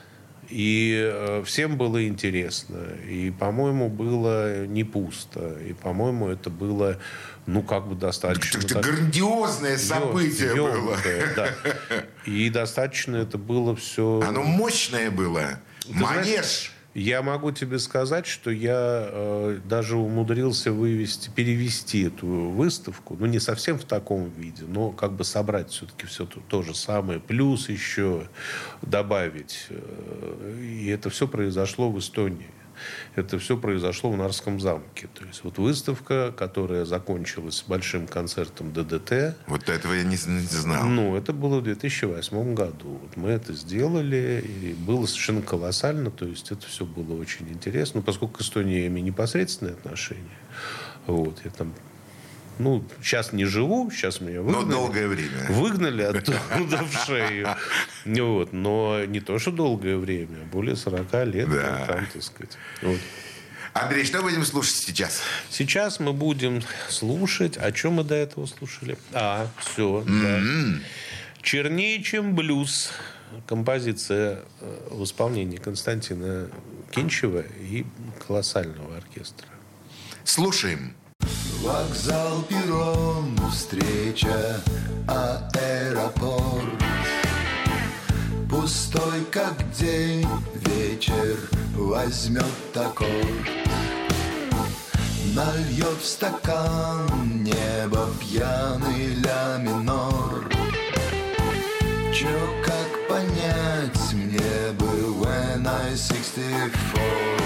И 0.51 0.95
э, 1.03 1.43
всем 1.47 1.77
было 1.77 2.07
интересно. 2.07 2.79
И, 3.09 3.31
по-моему, 3.31 3.89
было 3.89 4.67
не 4.67 4.85
пусто. 4.85 5.57
И, 5.61 5.73
по-моему, 5.73 6.29
это 6.29 6.51
было, 6.51 6.99
ну, 7.47 7.63
как 7.63 7.87
бы 7.89 7.95
достаточно... 7.95 8.59
Это 8.59 8.75
так- 8.75 8.85
грандиозное 8.85 9.79
событие 9.79 10.55
ё- 10.55 10.71
было. 10.73 10.97
да. 11.37 11.49
И 12.27 12.51
достаточно 12.51 13.17
это 13.17 13.39
было 13.39 13.75
все... 13.75 14.23
Оно 14.27 14.43
мощное 14.43 15.11
было. 15.11 15.59
знаешь, 15.87 16.27
Манеж. 16.27 16.73
Я 16.95 17.23
могу 17.23 17.51
тебе 17.51 17.81
сказать, 17.81 18.25
что 18.25 18.53
я 18.53 19.09
э, 19.11 19.61
даже 19.65 19.97
умудрился 19.97 20.71
вывести, 20.71 21.29
перевести 21.29 22.05
эту 22.05 22.27
выставку, 22.27 23.17
ну 23.19 23.27
не 23.27 23.41
совсем 23.41 23.81
в 23.81 23.85
таком 23.85 24.31
виде, 24.31 24.63
но 24.65 24.91
как 24.93 25.13
бы 25.13 25.25
собрать 25.25 25.71
все-таки 25.71 26.07
все 26.07 26.25
то, 26.25 26.39
то 26.49 26.63
же 26.63 26.73
самое, 26.73 27.19
плюс 27.19 27.69
еще 27.69 28.29
добавить. 28.81 29.67
э, 29.71 30.61
и 30.63 30.87
это 30.87 31.11
все 31.11 31.27
произошло 31.27 31.91
в 31.91 31.99
Эстонии. 31.99 32.47
Это 33.15 33.39
все 33.39 33.57
произошло 33.57 34.11
в 34.11 34.17
Нарском 34.17 34.61
замке. 34.61 35.09
То 35.15 35.25
есть 35.25 35.45
вот 35.45 35.59
выставка, 35.59 36.33
которая 36.37 36.85
закончилась 36.85 37.65
большим 37.67 38.07
концертом 38.07 38.73
ДДТ, 38.73 39.37
Вот 39.47 39.69
этого 39.69 39.93
я 39.93 40.03
не, 40.03 40.17
не 40.17 40.47
знал. 40.47 40.85
ну, 40.87 41.17
это 41.17 41.33
было 41.33 41.61
в 41.61 41.65
2008 41.65 42.55
году. 42.55 42.99
Вот 43.03 43.17
мы 43.17 43.31
это 43.31 43.53
сделали, 43.53 44.45
и 44.45 44.75
было 44.75 45.07
совершенно 45.07 45.43
колоссально. 45.43 46.11
То 46.11 46.27
есть 46.27 46.51
это 46.51 46.67
все 46.67 46.85
было 46.85 47.19
очень 47.21 47.49
интересно. 47.49 48.01
Но 48.01 48.03
поскольку 48.03 48.39
к 48.39 48.41
Эстонии 48.41 48.81
я 48.81 48.87
имею 48.87 49.05
непосредственное 49.07 49.75
отношение, 49.75 50.25
вот, 51.07 51.41
я 51.45 51.51
там 51.51 51.73
ну, 52.59 52.85
сейчас 53.03 53.33
не 53.33 53.45
живу, 53.45 53.91
сейчас 53.91 54.21
меня 54.21 54.41
Но 54.41 54.45
выгнали. 54.45 54.71
долгое 54.71 55.09
время. 55.09 55.47
Выгнали 55.51 56.03
оттуда 56.05 56.85
в 56.85 57.05
шею. 57.07 57.49
Вот. 58.05 58.53
Но 58.53 59.05
не 59.05 59.21
то, 59.21 59.39
что 59.39 59.51
долгое 59.51 59.97
время, 59.97 60.39
а 60.43 60.47
более 60.47 60.77
40 60.77 61.13
лет. 61.27 61.51
Да. 61.51 61.85
Там, 61.87 62.07
так 62.13 62.23
сказать. 62.23 62.57
Вот. 62.83 62.99
Андрей, 63.73 64.05
что 64.05 64.23
будем 64.23 64.45
слушать 64.45 64.77
сейчас? 64.77 65.21
Сейчас 65.51 65.99
мы 65.99 66.13
будем 66.13 66.63
слушать. 66.89 67.57
О 67.57 67.73
чем 67.73 67.95
мы 67.95 68.05
до 68.05 68.15
этого 68.15 68.47
слушали? 68.47 68.97
А, 69.13 69.49
все. 69.59 70.05
Да. 70.07 70.41
Чернее, 71.43 72.03
чем 72.03 72.35
блюз. 72.35 72.93
Композиция 73.47 74.43
э, 74.61 74.89
в 74.93 75.03
исполнении 75.03 75.57
Константина 75.57 76.49
Кинчева 76.93 77.41
и 77.41 77.85
колоссального 78.27 78.97
оркестра. 78.97 79.49
Слушаем. 80.23 80.95
Вокзал, 81.65 82.43
перрон, 82.43 83.39
встреча, 83.51 84.61
аэропорт. 85.09 86.85
Пустой, 88.51 89.25
как 89.31 89.55
день, 89.73 90.27
вечер 90.57 91.39
возьмет 91.75 92.45
аккорд 92.75 93.49
Нальет 95.35 95.99
в 96.03 96.07
стакан 96.07 97.43
небо 97.43 98.09
пьяный 98.21 99.15
ля 99.15 99.57
минор. 99.59 100.47
Чё, 102.13 102.29
как 102.63 103.09
понять 103.09 104.13
мне 104.13 104.73
бы 104.79 105.15
when 105.15 105.67
I 105.67 105.97
64 105.97 107.44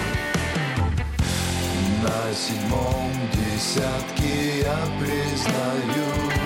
на 2.09 2.35
седьмом 2.35 3.13
десятке 3.33 4.61
я 4.61 4.79
признаюсь. 4.99 6.39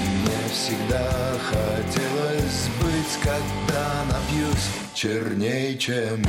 Мне 0.00 0.48
всегда 0.50 1.10
хотелось 1.50 2.68
быть, 2.80 3.18
когда 3.22 4.04
напьюсь 4.10 4.68
Черней, 4.94 5.76
чем 5.76 6.22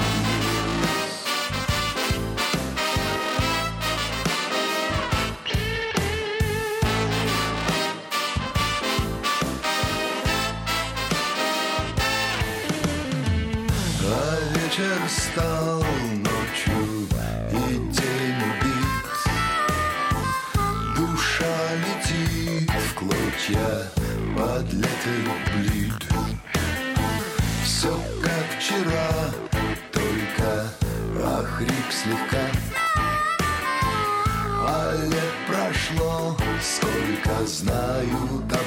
я 23.49 23.83
подлетел 24.37 25.31
блид 25.55 25.93
Все 27.63 27.99
как 28.21 28.59
вчера, 28.59 29.09
только 29.91 30.67
охрип 31.39 31.91
слегка. 31.91 32.47
А 34.65 34.95
лет 35.05 35.33
прошло, 35.47 36.37
сколько 36.61 37.45
знаю 37.45 38.43
до 38.47 38.59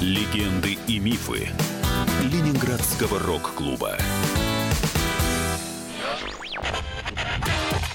Легенды 0.00 0.78
и 0.86 0.98
мифы 0.98 1.48
Ленинградского 2.22 3.18
рок-клуба. 3.18 3.96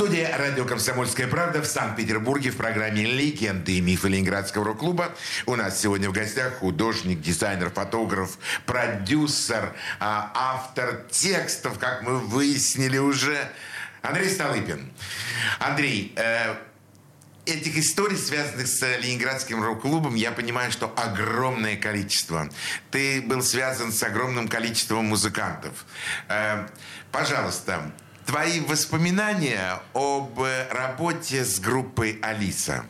В 0.00 0.02
студии 0.02 0.26
радио 0.32 0.64
«Комсомольская 0.64 1.28
правда» 1.28 1.60
в 1.60 1.66
Санкт-Петербурге 1.66 2.52
в 2.52 2.56
программе 2.56 3.04
«Легенды 3.04 3.72
и 3.72 3.80
мифы 3.82 4.08
Ленинградского 4.08 4.64
рок-клуба». 4.64 5.14
У 5.44 5.56
нас 5.56 5.78
сегодня 5.78 6.08
в 6.08 6.14
гостях 6.14 6.54
художник, 6.54 7.20
дизайнер, 7.20 7.68
фотограф, 7.68 8.38
продюсер, 8.64 9.74
а, 9.98 10.32
автор 10.34 11.04
текстов, 11.10 11.78
как 11.78 12.00
мы 12.02 12.18
выяснили 12.18 12.96
уже, 12.96 13.52
Андрей 14.00 14.30
Столыпин. 14.30 14.90
Андрей, 15.58 16.14
э, 16.16 16.54
этих 17.44 17.76
историй, 17.76 18.16
связанных 18.16 18.68
с 18.68 18.80
Ленинградским 19.02 19.62
рок-клубом, 19.62 20.14
я 20.14 20.32
понимаю, 20.32 20.72
что 20.72 20.90
огромное 20.96 21.76
количество. 21.76 22.48
Ты 22.90 23.20
был 23.20 23.42
связан 23.42 23.92
с 23.92 24.02
огромным 24.02 24.48
количеством 24.48 25.04
музыкантов. 25.04 25.84
Э, 26.28 26.68
пожалуйста, 27.12 27.92
твои 28.30 28.60
воспоминания 28.60 29.80
об 29.92 30.40
э, 30.40 30.68
работе 30.70 31.44
с 31.44 31.58
группой 31.58 32.20
«Алиса». 32.22 32.84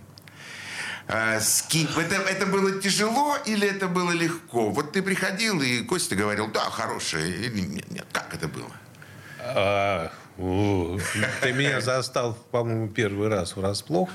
Э, 1.09 1.41
скинь. 1.41 1.88
Это, 1.97 2.16
это 2.16 2.45
было 2.45 2.78
тяжело 2.78 3.38
или 3.47 3.66
это 3.66 3.88
было 3.88 4.11
легко? 4.11 4.68
Вот 4.68 4.93
ты 4.93 5.03
приходил, 5.03 5.62
и 5.62 5.82
Костя 5.82 6.14
говорил, 6.14 6.49
да, 6.49 6.68
хорошая, 6.68 7.26
или 7.26 7.61
нет, 7.61 7.91
нет. 7.91 8.07
Как 8.12 8.34
это 8.34 8.49
было? 8.49 8.70
Ты 11.43 11.53
меня 11.53 11.82
застал, 11.82 12.36
по-моему, 12.51 12.88
первый 12.88 13.28
раз 13.28 13.57
врасплох. 13.57 14.09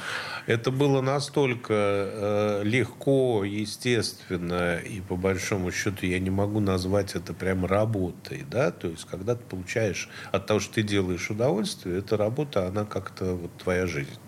Это 0.48 0.72
было 0.72 1.02
настолько 1.02 1.74
э, 1.74 2.62
легко, 2.64 3.44
естественно, 3.44 4.78
и 4.78 5.02
по 5.02 5.16
большому 5.16 5.72
счету 5.72 6.08
я 6.08 6.18
не 6.20 6.32
могу 6.32 6.60
назвать 6.60 7.14
это 7.16 7.34
прям 7.34 7.66
работой, 7.66 8.44
да, 8.50 8.72
то 8.72 8.88
есть 8.88 9.06
когда 9.06 9.36
ты 9.36 9.44
получаешь 9.44 10.10
от 10.32 10.48
того, 10.48 10.60
что 10.60 10.76
ты 10.76 10.84
делаешь 10.84 11.30
удовольствие, 11.30 12.00
эта 12.00 12.18
работа, 12.18 12.68
она 12.68 12.86
как-то 12.86 13.36
вот 13.36 13.56
твоя 13.58 13.86
жизнь. 13.86 14.20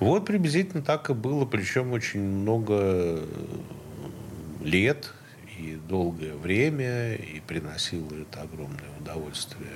Вот 0.00 0.26
приблизительно 0.26 0.82
так 0.82 1.08
и 1.08 1.14
было, 1.14 1.46
причем 1.46 1.92
очень 1.92 2.20
много 2.20 3.20
лет 4.62 5.12
и 5.58 5.74
долгое 5.88 6.34
время, 6.34 7.14
и 7.14 7.40
приносило 7.40 8.12
это 8.14 8.42
огромное 8.42 8.90
удовольствие 9.00 9.70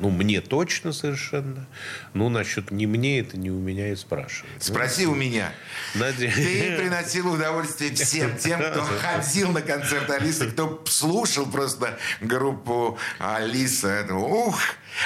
ну, 0.00 0.10
мне 0.10 0.40
точно 0.40 0.92
совершенно. 0.92 1.66
Ну, 2.12 2.28
насчет 2.28 2.70
не 2.70 2.86
мне, 2.86 3.20
это 3.20 3.36
не 3.36 3.50
у 3.50 3.58
меня 3.58 3.92
и 3.92 3.96
спрашивают. 3.96 4.62
Спроси 4.62 5.06
у 5.06 5.14
меня. 5.14 5.52
Наде... 5.94 6.30
Ты 6.30 6.76
приносил 6.76 7.32
удовольствие 7.32 7.94
всем 7.94 8.36
тем, 8.36 8.60
кто 8.60 8.82
ходил 9.00 9.52
на 9.52 9.62
концерт 9.62 10.10
Алисы, 10.10 10.50
кто 10.50 10.82
слушал 10.86 11.46
просто 11.46 11.98
группу 12.20 12.98
Алиса. 13.18 14.06
Ух! 14.10 14.58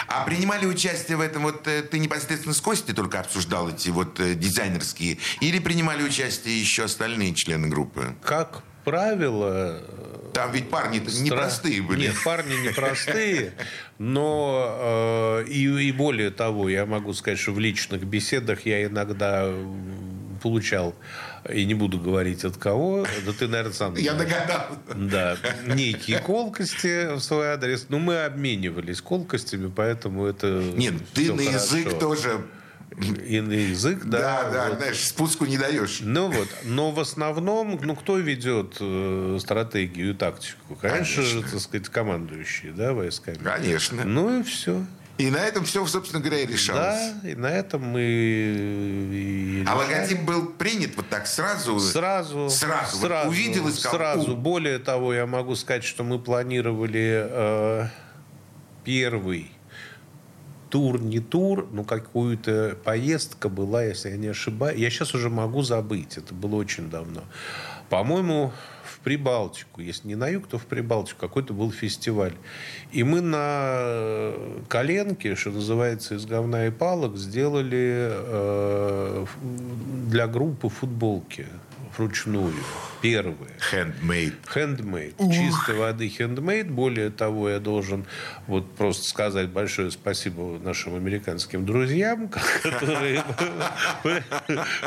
А 0.07 0.24
принимали 0.24 0.66
участие 0.66 1.16
в 1.16 1.20
этом, 1.20 1.43
вот 1.43 1.66
э, 1.66 1.82
ты 1.82 1.99
непосредственно 1.99 2.55
с 2.55 2.61
Костей 2.61 2.95
только 2.95 3.20
обсуждал 3.20 3.70
эти 3.70 3.89
вот 3.89 4.20
э, 4.20 4.34
дизайнерские, 4.34 5.18
или 5.41 5.59
принимали 5.59 6.03
участие 6.03 6.61
еще 6.61 6.84
остальные 6.84 7.34
члены 7.34 7.68
группы? 7.68 8.14
Как 8.22 8.62
правило... 8.84 9.82
Там 10.39 10.53
ведь 10.53 10.70
парни 10.70 11.01
стра- 11.01 11.22
непростые 11.22 11.82
были. 11.82 12.03
Нет, 12.03 12.14
парни 12.24 12.55
непростые, 12.68 13.55
но 13.99 15.43
э, 15.43 15.49
и, 15.49 15.64
и 15.89 15.91
более 15.91 16.30
того, 16.30 16.68
я 16.68 16.86
могу 16.86 17.12
сказать, 17.12 17.41
что 17.41 17.51
в 17.51 17.59
личных 17.59 18.05
беседах 18.05 18.64
я 18.64 18.84
иногда 18.84 19.53
получал, 20.41 20.95
и 21.53 21.64
не 21.64 21.74
буду 21.74 21.99
говорить 21.99 22.45
от 22.45 22.57
кого, 22.57 23.05
да 23.26 23.32
ты, 23.32 23.49
наверное, 23.49 23.72
сам 23.72 23.97
Я 23.97 24.14
догадался. 24.14 24.78
Да, 24.95 25.36
некие 25.66 26.20
колкости 26.20 27.16
в 27.16 27.20
свой 27.20 27.49
адрес. 27.49 27.86
Но 27.89 27.99
мы 27.99 28.22
обменивались 28.24 29.01
колкостями, 29.01 29.72
поэтому 29.74 30.24
это 30.26 30.47
Нет, 30.76 30.95
ты 31.14 31.32
на 31.32 31.41
язык 31.41 31.89
хорошо. 31.89 31.99
тоже, 31.99 32.47
И 33.01 33.40
на 33.40 33.53
язык, 33.53 34.05
да. 34.05 34.18
да, 34.18 34.51
да, 34.51 34.68
вот. 34.68 34.78
знаешь, 34.78 35.07
спуску 35.07 35.44
не 35.46 35.59
даешь. 35.59 36.01
Ну 36.03 36.30
вот, 36.30 36.49
но 36.64 36.90
в 36.90 37.01
основном, 37.01 37.78
ну 37.82 37.94
кто 37.94 38.18
ведет 38.18 38.76
э, 38.80 39.38
стратегию 39.40 40.11
и 40.11 40.14
тактику? 40.14 40.76
Конечно, 40.80 41.22
же, 41.22 41.30
Конечно. 41.30 41.53
так 41.53 41.61
сказать, 41.61 41.88
командующие, 41.88 42.72
да, 42.72 42.92
войсками. 42.92 43.38
Конечно. 43.38 44.05
Ну 44.05 44.40
и 44.40 44.42
все. 44.42 44.84
И 45.18 45.30
на 45.30 45.38
этом 45.38 45.64
все, 45.64 45.84
собственно 45.86 46.22
говоря, 46.22 46.42
и 46.42 46.46
решалось. 46.46 47.12
Да, 47.22 47.28
и 47.28 47.34
на 47.34 47.49
этом 47.49 47.82
мы 47.82 48.03
и 48.03 49.64
А 49.66 49.74
логотип 49.74 50.22
был 50.22 50.46
принят 50.46 50.92
вот 50.96 51.09
так 51.09 51.26
сразу? 51.26 51.80
Сразу, 51.80 52.49
Сразу. 52.49 52.99
Вот 52.99 53.26
увидел 53.26 53.66
и 53.66 53.72
сказал, 53.72 53.99
Сразу. 53.99 54.32
«У». 54.34 54.36
Более 54.36 54.78
того, 54.78 55.12
я 55.12 55.26
могу 55.26 55.57
сказать, 55.57 55.82
что 55.82 56.05
мы 56.05 56.20
планировали 56.20 57.26
э, 57.28 57.86
первый 58.84 59.51
тур, 60.69 61.01
не 61.01 61.21
тур, 61.21 61.69
но 61.73 61.85
какую-то 61.85 62.77
поездка 62.85 63.49
была, 63.49 63.85
если 63.85 64.11
я 64.11 64.16
не 64.16 64.29
ошибаюсь. 64.29 64.79
Я 64.79 64.91
сейчас 64.91 65.14
уже 65.14 65.31
могу 65.31 65.62
забыть, 65.62 66.16
это 66.19 66.35
было 66.35 66.57
очень 66.57 66.91
давно. 66.91 67.23
По-моему, 67.89 68.53
в 68.85 68.99
Прибалтику, 69.01 69.81
если 69.81 70.09
не 70.09 70.14
на 70.14 70.29
юг, 70.29 70.47
то 70.49 70.59
в 70.59 70.66
Прибалтику, 70.66 71.21
какой-то 71.21 71.55
был 71.55 71.71
фестиваль. 71.71 72.35
И 72.93 73.03
мы 73.03 73.21
на 73.21 74.33
коленке, 74.69 75.35
что 75.37 75.51
называется, 75.51 76.16
из 76.16 76.27
говна 76.27 76.66
и 76.66 76.71
палок, 76.71 77.16
сделали 77.16 78.09
э, 78.11 79.27
для 80.09 80.27
группы 80.27 80.69
футболки 80.69 81.47
вручную. 81.99 82.55
Первые. 83.01 83.51
Handmade. 83.72 84.34
Хендмейд. 84.53 85.16
Чистой 85.18 85.76
воды 85.76 86.09
хендмейд. 86.09 86.70
Более 86.70 87.11
того, 87.11 87.49
я 87.49 87.61
должен 87.61 88.07
вот 88.46 88.74
просто 88.74 89.09
сказать 89.09 89.49
большое 89.51 89.90
спасибо 89.90 90.59
нашим 90.59 90.96
американским 90.96 91.64
друзьям, 91.64 92.28
которые 92.62 93.22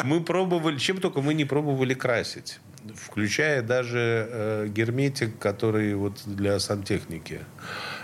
мы 0.03 0.22
пробовали, 0.22 0.78
чем 0.78 0.97
только 0.97 1.22
мы 1.22 1.34
не 1.34 1.45
пробовали 1.45 1.93
красить. 1.93 2.59
Включая 2.95 3.62
даже 3.62 4.28
э, 4.30 4.68
герметик, 4.70 5.38
который 5.38 5.93
вот 5.93 6.22
для 6.26 6.59
сантехники 6.59 7.41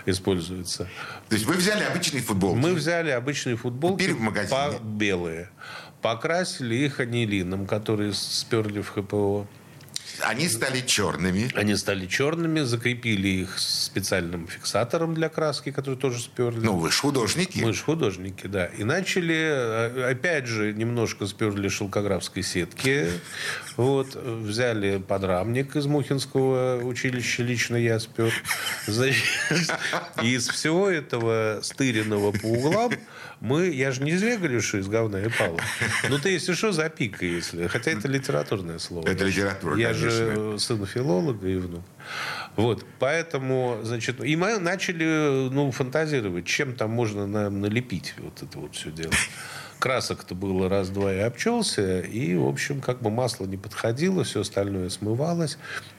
используется. 0.06 0.88
То 1.28 1.34
есть 1.34 1.46
вы 1.46 1.54
взяли 1.54 1.82
обычный 1.82 2.20
футбол. 2.20 2.54
Мы 2.54 2.74
взяли 2.74 3.10
обычные 3.10 3.56
футболки 3.56 4.04
в 4.04 4.20
магазине? 4.20 4.50
по- 4.50 4.78
белые, 4.82 5.50
покрасили 6.02 6.74
их 6.74 7.00
анилином, 7.00 7.66
которые 7.66 8.12
сперли 8.12 8.80
в 8.80 8.90
ХПО. 8.90 9.46
Они 10.20 10.48
стали 10.48 10.80
черными. 10.80 11.50
Они 11.54 11.76
стали 11.76 12.06
черными, 12.06 12.60
закрепили 12.60 13.28
их 13.28 13.58
специальным 13.58 14.46
фиксатором 14.46 15.14
для 15.14 15.28
краски, 15.28 15.70
который 15.70 15.96
тоже 15.96 16.20
сперли. 16.20 16.60
Ну, 16.60 16.76
вы 16.76 16.90
же 16.90 16.98
художники. 16.98 17.60
Мы 17.60 17.72
же 17.72 17.82
художники, 17.82 18.46
да. 18.46 18.66
И 18.66 18.84
начали, 18.84 19.36
э, 19.36 20.10
опять 20.10 20.46
же, 20.46 20.72
немножко 20.72 21.26
сперли 21.26 21.68
шелкографской 21.68 22.42
сетки. 22.42 23.08
Вот, 23.76 24.16
взяли 24.16 24.98
подрамник 24.98 25.76
из 25.76 25.86
Мухинского 25.86 26.80
училища, 26.82 27.42
лично 27.42 27.76
я 27.76 28.00
спер. 28.00 28.32
Значит, 28.86 29.22
из 30.22 30.48
всего 30.48 30.90
этого 30.90 31.60
стыренного 31.62 32.32
по 32.32 32.46
углам 32.46 32.92
мы, 33.40 33.68
я 33.68 33.92
же 33.92 34.02
не 34.02 34.16
зря 34.16 34.36
говорю, 34.36 34.60
что 34.60 34.78
из 34.78 34.88
говна 34.88 35.20
и 35.20 35.28
пала. 35.28 35.60
Ну, 36.08 36.18
ты, 36.18 36.30
если 36.30 36.54
что, 36.54 36.72
запикай, 36.72 37.28
если. 37.28 37.68
Хотя 37.68 37.92
это 37.92 38.08
литературное 38.08 38.78
слово. 38.78 39.06
Это 39.06 39.24
литература, 39.24 39.76
Я. 39.76 39.94
же 39.98 40.58
сын 40.58 40.86
филолога 40.86 41.48
и 41.48 41.56
внук. 41.56 41.82
Вот, 42.56 42.84
поэтому, 42.98 43.78
значит, 43.82 44.24
и 44.24 44.34
мы 44.34 44.58
начали, 44.58 45.48
ну, 45.50 45.70
фантазировать, 45.70 46.46
чем 46.46 46.74
там 46.74 46.90
можно 46.90 47.26
нам 47.26 47.60
налепить 47.60 48.14
вот 48.18 48.42
это 48.42 48.58
вот 48.58 48.74
все 48.74 48.90
дело. 48.90 49.12
Красок-то 49.78 50.34
было 50.34 50.68
раз-два 50.68 51.14
и 51.14 51.18
обчелся, 51.18 52.00
и, 52.00 52.34
в 52.34 52.48
общем, 52.48 52.80
как 52.80 53.00
бы 53.00 53.10
масло 53.10 53.46
не 53.46 53.56
подходило, 53.56 54.24
все 54.24 54.40
остальное 54.40 54.88
смывалось. 54.88 55.56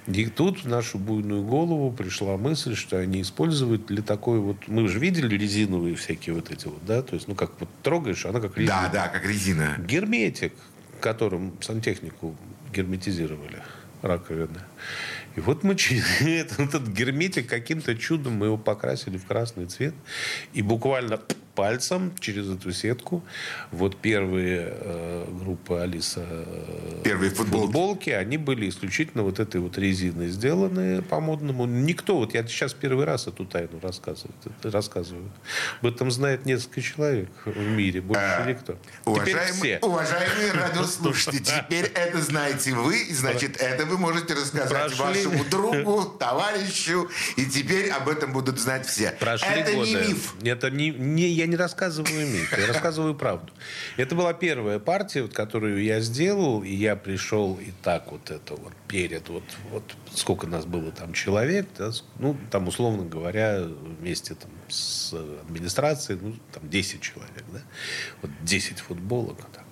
И 0.08 0.26
тут 0.26 0.66
в 0.66 0.68
нашу 0.68 0.98
буйную 0.98 1.44
голову 1.44 1.90
пришла 1.90 2.36
мысль, 2.36 2.76
что 2.76 2.98
они 2.98 3.22
используют 3.22 3.86
для 3.86 4.02
такой 4.02 4.40
вот... 4.40 4.68
Мы 4.68 4.90
же 4.90 5.00
видели 5.00 5.34
резиновые 5.38 5.96
всякие 5.96 6.36
вот 6.36 6.52
эти 6.52 6.68
вот, 6.68 6.86
да? 6.86 7.02
То 7.02 7.16
есть, 7.16 7.30
ну, 7.30 7.36
как 7.36 7.52
вот 7.62 7.70
трогаешь, 7.82 8.26
она 8.26 8.42
как 8.42 8.58
резина. 8.58 8.90
Да, 8.92 9.06
да, 9.06 9.08
как 9.08 9.26
резина. 9.26 9.78
Герметик, 9.80 10.54
которым 11.00 11.54
сантехнику 11.62 12.36
герметизировали. 12.74 13.62
Раковины. 14.02 14.60
И 15.36 15.40
вот 15.40 15.64
мы 15.64 15.76
этот, 16.20 16.88
герметик 16.88 17.48
каким-то 17.48 17.96
чудом 17.96 18.34
мы 18.34 18.48
его 18.48 18.58
покрасили 18.58 19.18
в 19.18 19.26
красный 19.26 19.66
цвет. 19.66 19.94
И 20.54 20.62
буквально 20.62 21.20
пальцем 21.60 22.14
через 22.22 22.50
эту 22.50 22.72
сетку. 22.72 23.22
Вот 23.72 23.98
первые 23.98 24.70
э, 24.72 25.26
группы 25.44 25.76
Алиса 25.76 26.26
э, 26.26 27.02
первые 27.04 27.32
футболки. 27.32 27.66
футболки, 27.66 28.10
они 28.12 28.38
были 28.38 28.70
исключительно 28.70 29.24
вот 29.24 29.40
этой 29.42 29.60
вот 29.60 29.78
резиной 29.78 30.30
сделаны 30.30 31.02
по-модному. 31.02 31.66
Никто, 31.66 32.16
вот 32.16 32.34
я 32.34 32.48
сейчас 32.48 32.74
первый 32.74 33.04
раз 33.04 33.28
эту 33.28 33.46
тайну 33.46 33.78
рассказываю. 33.82 34.34
рассказываю. 34.64 35.30
Об 35.82 35.88
этом 35.88 36.12
знает 36.12 36.46
несколько 36.46 36.82
человек 36.82 37.30
в 37.44 37.60
мире, 37.60 38.00
больше 38.00 38.22
а, 38.24 38.46
никто. 38.46 38.78
Уважаемые, 39.04 39.80
все. 39.80 39.86
уважаемые 39.86 40.52
радиослушатели, 40.54 41.40
теперь 41.40 41.92
это 41.94 42.22
знаете 42.22 42.74
вы, 42.74 43.00
и 43.00 43.14
значит, 43.14 43.58
это 43.58 43.86
вы 43.86 43.98
можете 43.98 44.34
рассказать 44.34 44.96
Прошли. 44.96 45.26
вашему 45.26 45.44
другу, 45.44 46.06
товарищу, 46.06 47.10
и 47.36 47.46
теперь 47.46 47.90
об 47.90 48.08
этом 48.08 48.32
будут 48.32 48.60
знать 48.60 48.86
все. 48.86 49.12
Прошли 49.20 49.50
это 49.50 49.74
годы. 49.74 49.90
не 49.90 49.96
миф. 49.96 50.36
Это 50.42 50.72
не, 50.72 50.92
не, 50.92 51.28
я 51.28 51.49
не 51.50 51.56
рассказываю 51.56 52.28
миф, 52.28 52.58
я 52.58 52.68
рассказываю 52.68 53.16
правду. 53.16 53.52
Это 53.98 54.16
была 54.16 54.34
первая 54.34 54.80
партия, 54.80 55.24
вот, 55.24 55.34
которую 55.34 55.84
я 55.84 56.00
сделал, 56.00 56.64
и 56.64 56.74
я 56.74 56.96
пришел 56.96 57.56
и 57.56 57.72
так 57.84 58.12
вот 58.12 58.32
это 58.32 58.56
вот 58.56 58.74
перед, 58.88 59.30
вот, 59.30 59.44
вот 59.72 59.96
сколько 60.14 60.48
нас 60.48 60.66
было 60.66 60.92
там 60.92 61.14
человек, 61.14 61.68
да, 61.78 61.92
ну, 62.20 62.38
там, 62.52 62.68
условно 62.68 63.04
говоря, 63.04 63.62
вместе 64.00 64.36
там 64.36 64.52
с 64.68 65.14
администрацией, 65.14 66.20
ну, 66.22 66.36
там 66.54 66.70
10 66.70 67.02
человек, 67.02 67.44
да, 67.52 67.62
вот 68.22 68.32
10 68.44 68.80
футболок, 68.80 69.38
так, 69.54 69.66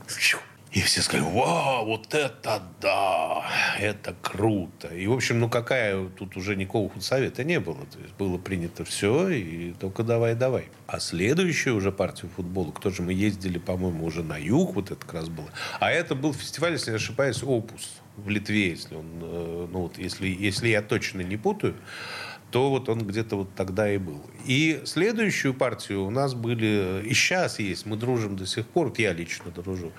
и 0.72 0.82
все 0.82 1.02
сказали, 1.02 1.26
вау, 1.34 1.86
вот 1.86 2.14
это 2.14 2.62
да, 2.82 3.46
это 3.80 4.14
круто. 4.22 4.90
И, 4.90 5.08
в 5.08 5.14
общем, 5.14 5.40
ну 5.40 5.50
какая, 5.50 6.08
тут 6.10 6.36
уже 6.36 6.56
никакого 6.56 6.90
худсовета 6.90 7.44
не 7.44 7.60
было. 7.60 7.86
То 7.86 8.00
есть 8.00 8.14
было 8.16 8.38
принято 8.38 8.84
все, 8.84 9.30
и 9.30 9.72
только 9.74 10.04
давай-давай. 10.04 10.66
А 10.86 11.00
следующую 11.00 11.76
уже 11.78 11.92
партию 11.92 12.30
футбола, 12.36 12.72
кто 12.72 12.90
же 12.90 13.02
мы 13.02 13.14
ездили, 13.14 13.60
по-моему, 13.60 14.06
уже 14.06 14.24
на 14.24 14.38
юг, 14.38 14.76
вот 14.76 14.92
это 14.92 14.98
как 14.98 15.14
раз 15.14 15.30
было. 15.30 15.50
А 15.80 15.90
это 15.90 16.16
был 16.16 16.34
фестиваль, 16.34 16.74
если 16.74 16.92
не 16.92 16.98
ошибаюсь, 16.98 17.42
Опус 17.44 18.02
в 18.18 18.30
Литве, 18.30 18.70
если 18.72 18.96
он, 18.96 19.06
э, 19.22 19.68
ну 19.72 19.82
вот, 19.84 19.98
если, 19.98 20.28
если 20.28 20.68
я 20.70 20.82
точно 20.82 21.22
не 21.22 21.38
путаю 21.38 21.76
то 22.52 22.70
вот 22.70 22.88
он 22.88 23.06
где-то 23.06 23.36
вот 23.36 23.50
тогда 23.56 23.92
и 23.92 23.98
был. 23.98 24.22
И 24.46 24.82
следующую 24.86 25.54
партию 25.54 26.06
у 26.06 26.10
нас 26.10 26.34
были, 26.34 27.04
и 27.06 27.14
сейчас 27.14 27.60
есть, 27.60 27.86
мы 27.86 27.98
дружим 27.98 28.38
до 28.38 28.46
сих 28.46 28.68
пор, 28.68 28.88
вот 28.88 29.00
я 29.00 29.12
лично 29.12 29.52
дружу, 29.52 29.92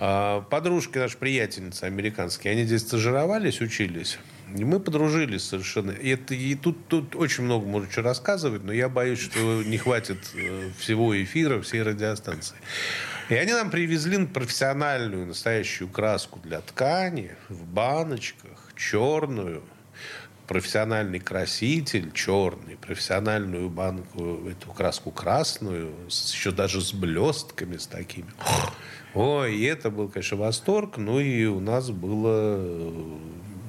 подружки 0.00 0.96
наши 0.96 1.18
приятельницы 1.18 1.84
американские, 1.84 2.52
они 2.52 2.64
здесь 2.64 2.82
стажировались, 2.82 3.60
учились. 3.60 4.18
И 4.56 4.64
мы 4.64 4.80
подружились 4.80 5.44
совершенно. 5.44 5.92
И, 5.92 6.10
это, 6.10 6.34
и 6.34 6.54
тут, 6.54 6.88
тут 6.88 7.14
очень 7.14 7.44
много 7.44 7.66
можно 7.66 7.90
что 7.90 8.02
рассказывать, 8.02 8.64
но 8.64 8.72
я 8.72 8.88
боюсь, 8.88 9.20
что 9.20 9.62
не 9.62 9.78
хватит 9.78 10.18
э, 10.34 10.70
всего 10.78 11.22
эфира, 11.22 11.60
всей 11.60 11.82
радиостанции. 11.82 12.56
И 13.28 13.34
они 13.34 13.52
нам 13.52 13.70
привезли 13.70 14.26
профессиональную, 14.26 15.26
настоящую 15.26 15.88
краску 15.88 16.40
для 16.40 16.60
ткани 16.62 17.36
в 17.48 17.64
баночках, 17.64 18.72
черную, 18.76 19.62
профессиональный 20.48 21.20
краситель 21.20 22.10
черный, 22.12 22.76
профессиональную 22.76 23.70
банку, 23.70 24.48
эту 24.48 24.72
краску 24.72 25.12
красную, 25.12 25.92
еще 26.08 26.50
даже 26.50 26.80
с 26.80 26.92
блестками, 26.92 27.76
с 27.76 27.86
такими. 27.86 28.26
Ой, 29.14 29.56
и 29.56 29.64
это 29.64 29.90
был, 29.90 30.08
конечно, 30.08 30.36
восторг. 30.36 30.96
Ну 30.96 31.20
и 31.20 31.44
у 31.46 31.60
нас 31.60 31.90
было 31.90 32.56
э, 32.58 33.18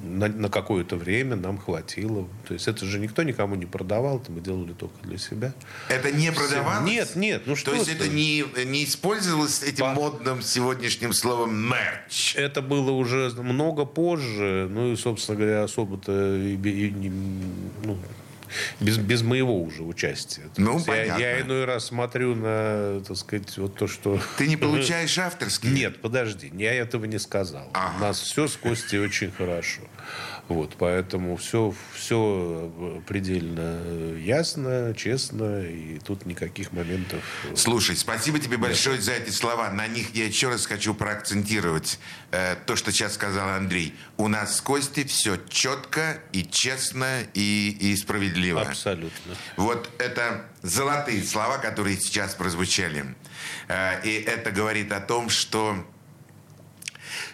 на, 0.02 0.28
на 0.28 0.48
какое-то 0.48 0.96
время 0.96 1.36
нам 1.36 1.58
хватило. 1.58 2.28
То 2.46 2.54
есть 2.54 2.68
это 2.68 2.84
же 2.84 2.98
никто 2.98 3.22
никому 3.22 3.54
не 3.54 3.66
продавал, 3.66 4.18
это 4.18 4.30
мы 4.30 4.40
делали 4.40 4.72
только 4.72 4.94
для 5.02 5.18
себя. 5.18 5.52
Это 5.88 6.12
не 6.12 6.30
продавалось? 6.30 6.88
Нет, 6.88 7.16
нет. 7.16 7.42
Ну, 7.46 7.56
что 7.56 7.70
То 7.70 7.76
есть 7.76 7.88
это 7.88 8.08
не, 8.08 8.44
не 8.64 8.84
использовалось 8.84 9.62
этим 9.62 9.86
По... 9.86 9.94
модным 9.94 10.42
сегодняшним 10.42 11.12
словом 11.12 11.54
мерч? 11.54 12.36
Это 12.36 12.62
было 12.62 12.90
уже 12.90 13.30
много 13.30 13.84
позже. 13.84 14.68
Ну 14.70 14.92
и, 14.92 14.96
собственно 14.96 15.38
говоря, 15.38 15.64
особо-то 15.64 16.36
и, 16.36 16.54
и, 16.56 16.88
и, 16.88 17.12
ну, 17.84 17.98
без, 18.80 18.98
без 18.98 19.22
моего 19.22 19.60
уже 19.60 19.82
участия. 19.82 20.42
Ну, 20.56 20.74
есть 20.74 20.86
понятно. 20.86 21.20
Я, 21.20 21.36
я 21.36 21.40
иной 21.40 21.64
раз 21.64 21.86
смотрю 21.86 22.34
на, 22.34 23.02
так 23.06 23.16
сказать, 23.16 23.56
вот 23.58 23.74
то, 23.76 23.86
что... 23.86 24.20
Ты 24.38 24.46
не 24.46 24.56
получаешь 24.58 25.16
авторский? 25.18 25.70
Нет, 25.70 26.00
подожди, 26.00 26.50
я 26.54 26.74
этого 26.74 27.04
не 27.04 27.18
сказал. 27.18 27.68
Ага. 27.72 27.94
У 27.96 28.00
нас 28.00 28.20
все 28.20 28.48
с 28.48 28.56
Костей 28.56 28.98
очень 28.98 29.30
хорошо. 29.30 29.82
Вот, 30.48 30.74
поэтому 30.76 31.36
все, 31.36 31.74
все 31.94 33.02
предельно 33.06 33.80
ясно, 34.18 34.92
честно, 34.96 35.62
и 35.62 35.98
тут 36.00 36.26
никаких 36.26 36.72
моментов... 36.72 37.20
Э, 37.44 37.56
Слушай, 37.56 37.96
спасибо 37.96 38.38
тебе 38.38 38.56
большое 38.56 39.00
за 39.00 39.12
эти 39.12 39.30
слова. 39.30 39.70
На 39.70 39.86
них 39.86 40.14
я 40.14 40.26
еще 40.26 40.48
раз 40.48 40.66
хочу 40.66 40.94
проакцентировать 40.94 41.98
э, 42.32 42.56
то, 42.66 42.76
что 42.76 42.92
сейчас 42.92 43.14
сказал 43.14 43.50
Андрей. 43.50 43.94
У 44.16 44.28
нас 44.28 44.56
с 44.56 44.60
Костей 44.60 45.04
все 45.04 45.38
четко 45.48 46.18
и 46.32 46.44
честно 46.44 47.22
и, 47.34 47.76
и 47.80 47.96
справедливо. 47.96 48.62
Абсолютно. 48.62 49.34
Вот 49.56 49.90
это 49.98 50.44
золотые 50.62 51.22
слова, 51.22 51.58
которые 51.58 51.96
сейчас 51.98 52.34
прозвучали. 52.34 53.14
Э, 53.68 54.02
и 54.04 54.12
это 54.20 54.50
говорит 54.50 54.92
о 54.92 55.00
том, 55.00 55.28
что 55.28 55.86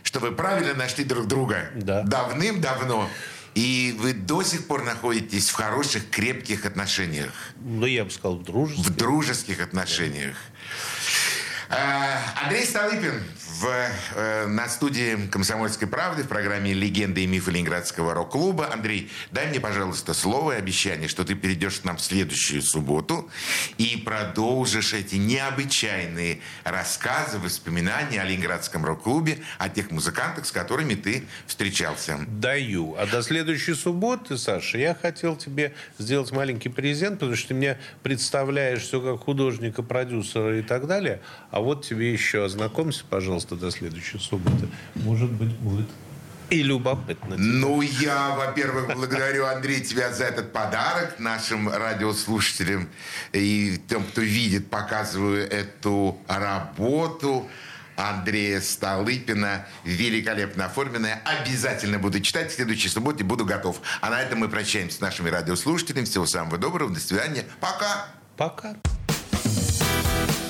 что 0.02 0.20
вы 0.20 0.32
правильно 0.32 0.74
нашли 0.74 1.04
друг 1.04 1.26
друга 1.26 1.70
да. 1.74 2.02
давным-давно. 2.02 3.08
И 3.54 3.96
вы 3.98 4.12
до 4.12 4.42
сих 4.42 4.66
пор 4.66 4.84
находитесь 4.84 5.48
в 5.48 5.54
хороших, 5.54 6.08
крепких 6.10 6.64
отношениях. 6.64 7.32
Ну, 7.60 7.86
я 7.86 8.04
бы 8.04 8.10
сказал, 8.10 8.36
в 8.36 8.44
дружеских. 8.44 8.86
В 8.86 8.96
дружеских 8.96 9.60
отношениях. 9.60 10.36
Да. 10.36 10.97
Андрей 11.70 12.64
Столыпин 12.64 13.22
в, 13.60 13.66
э, 14.14 14.46
на 14.46 14.68
студии 14.68 15.26
«Комсомольской 15.26 15.86
правды» 15.86 16.22
в 16.22 16.28
программе 16.28 16.72
«Легенды 16.72 17.24
и 17.24 17.26
мифы 17.26 17.50
Ленинградского 17.50 18.14
рок-клуба». 18.14 18.72
Андрей, 18.72 19.10
дай 19.32 19.48
мне, 19.48 19.60
пожалуйста, 19.60 20.14
слово 20.14 20.52
и 20.52 20.56
обещание, 20.56 21.08
что 21.08 21.24
ты 21.24 21.34
перейдешь 21.34 21.80
к 21.80 21.84
нам 21.84 21.98
в 21.98 22.00
следующую 22.00 22.62
субботу 22.62 23.28
и 23.76 24.00
продолжишь 24.02 24.94
эти 24.94 25.16
необычайные 25.16 26.40
рассказы, 26.64 27.38
воспоминания 27.38 28.22
о 28.22 28.24
Ленинградском 28.24 28.84
рок-клубе, 28.84 29.38
о 29.58 29.68
тех 29.68 29.90
музыкантах, 29.90 30.46
с 30.46 30.52
которыми 30.52 30.94
ты 30.94 31.24
встречался. 31.46 32.18
Даю. 32.28 32.96
А 32.96 33.06
до 33.06 33.22
следующей 33.22 33.74
субботы, 33.74 34.38
Саша, 34.38 34.78
я 34.78 34.94
хотел 34.94 35.36
тебе 35.36 35.74
сделать 35.98 36.32
маленький 36.32 36.70
презент, 36.70 37.18
потому 37.18 37.36
что 37.36 37.48
ты 37.48 37.54
меня 37.54 37.78
представляешь 38.02 38.82
все 38.82 39.00
как 39.00 39.24
художника, 39.24 39.82
продюсера 39.82 40.58
и 40.58 40.62
так 40.62 40.86
далее. 40.86 41.20
А 41.50 41.57
вот 41.60 41.84
тебе 41.84 42.12
еще 42.12 42.44
ознакомься, 42.44 43.04
пожалуйста, 43.08 43.56
до 43.56 43.70
следующей 43.70 44.18
субботы. 44.18 44.68
Может 44.94 45.30
быть, 45.30 45.54
будет 45.56 45.86
и 46.50 46.62
любопытно. 46.62 47.36
Ну, 47.36 47.82
я, 47.82 48.30
во-первых, 48.30 48.86
благодарю, 48.94 49.46
Андрей, 49.46 49.80
тебя 49.80 50.12
за 50.12 50.24
этот 50.24 50.52
подарок 50.52 51.18
нашим 51.18 51.68
радиослушателям 51.68 52.88
и 53.32 53.80
тем, 53.88 54.04
кто 54.04 54.22
видит, 54.22 54.70
показываю 54.70 55.48
эту 55.50 56.18
работу. 56.26 57.48
Андрея 57.96 58.60
Столыпина, 58.60 59.66
великолепно 59.84 60.66
оформленная. 60.66 61.20
Обязательно 61.24 61.98
буду 61.98 62.20
читать 62.20 62.52
в 62.52 62.54
следующей 62.54 62.88
субботе, 62.88 63.24
буду 63.24 63.44
готов. 63.44 63.80
А 64.00 64.08
на 64.08 64.22
этом 64.22 64.38
мы 64.38 64.48
прощаемся 64.48 64.98
с 64.98 65.00
нашими 65.00 65.28
радиослушателями. 65.28 66.04
Всего 66.04 66.24
самого 66.24 66.58
доброго, 66.58 66.94
до 66.94 67.00
свидания. 67.00 67.44
Пока. 67.60 68.06
Пока. 68.36 68.76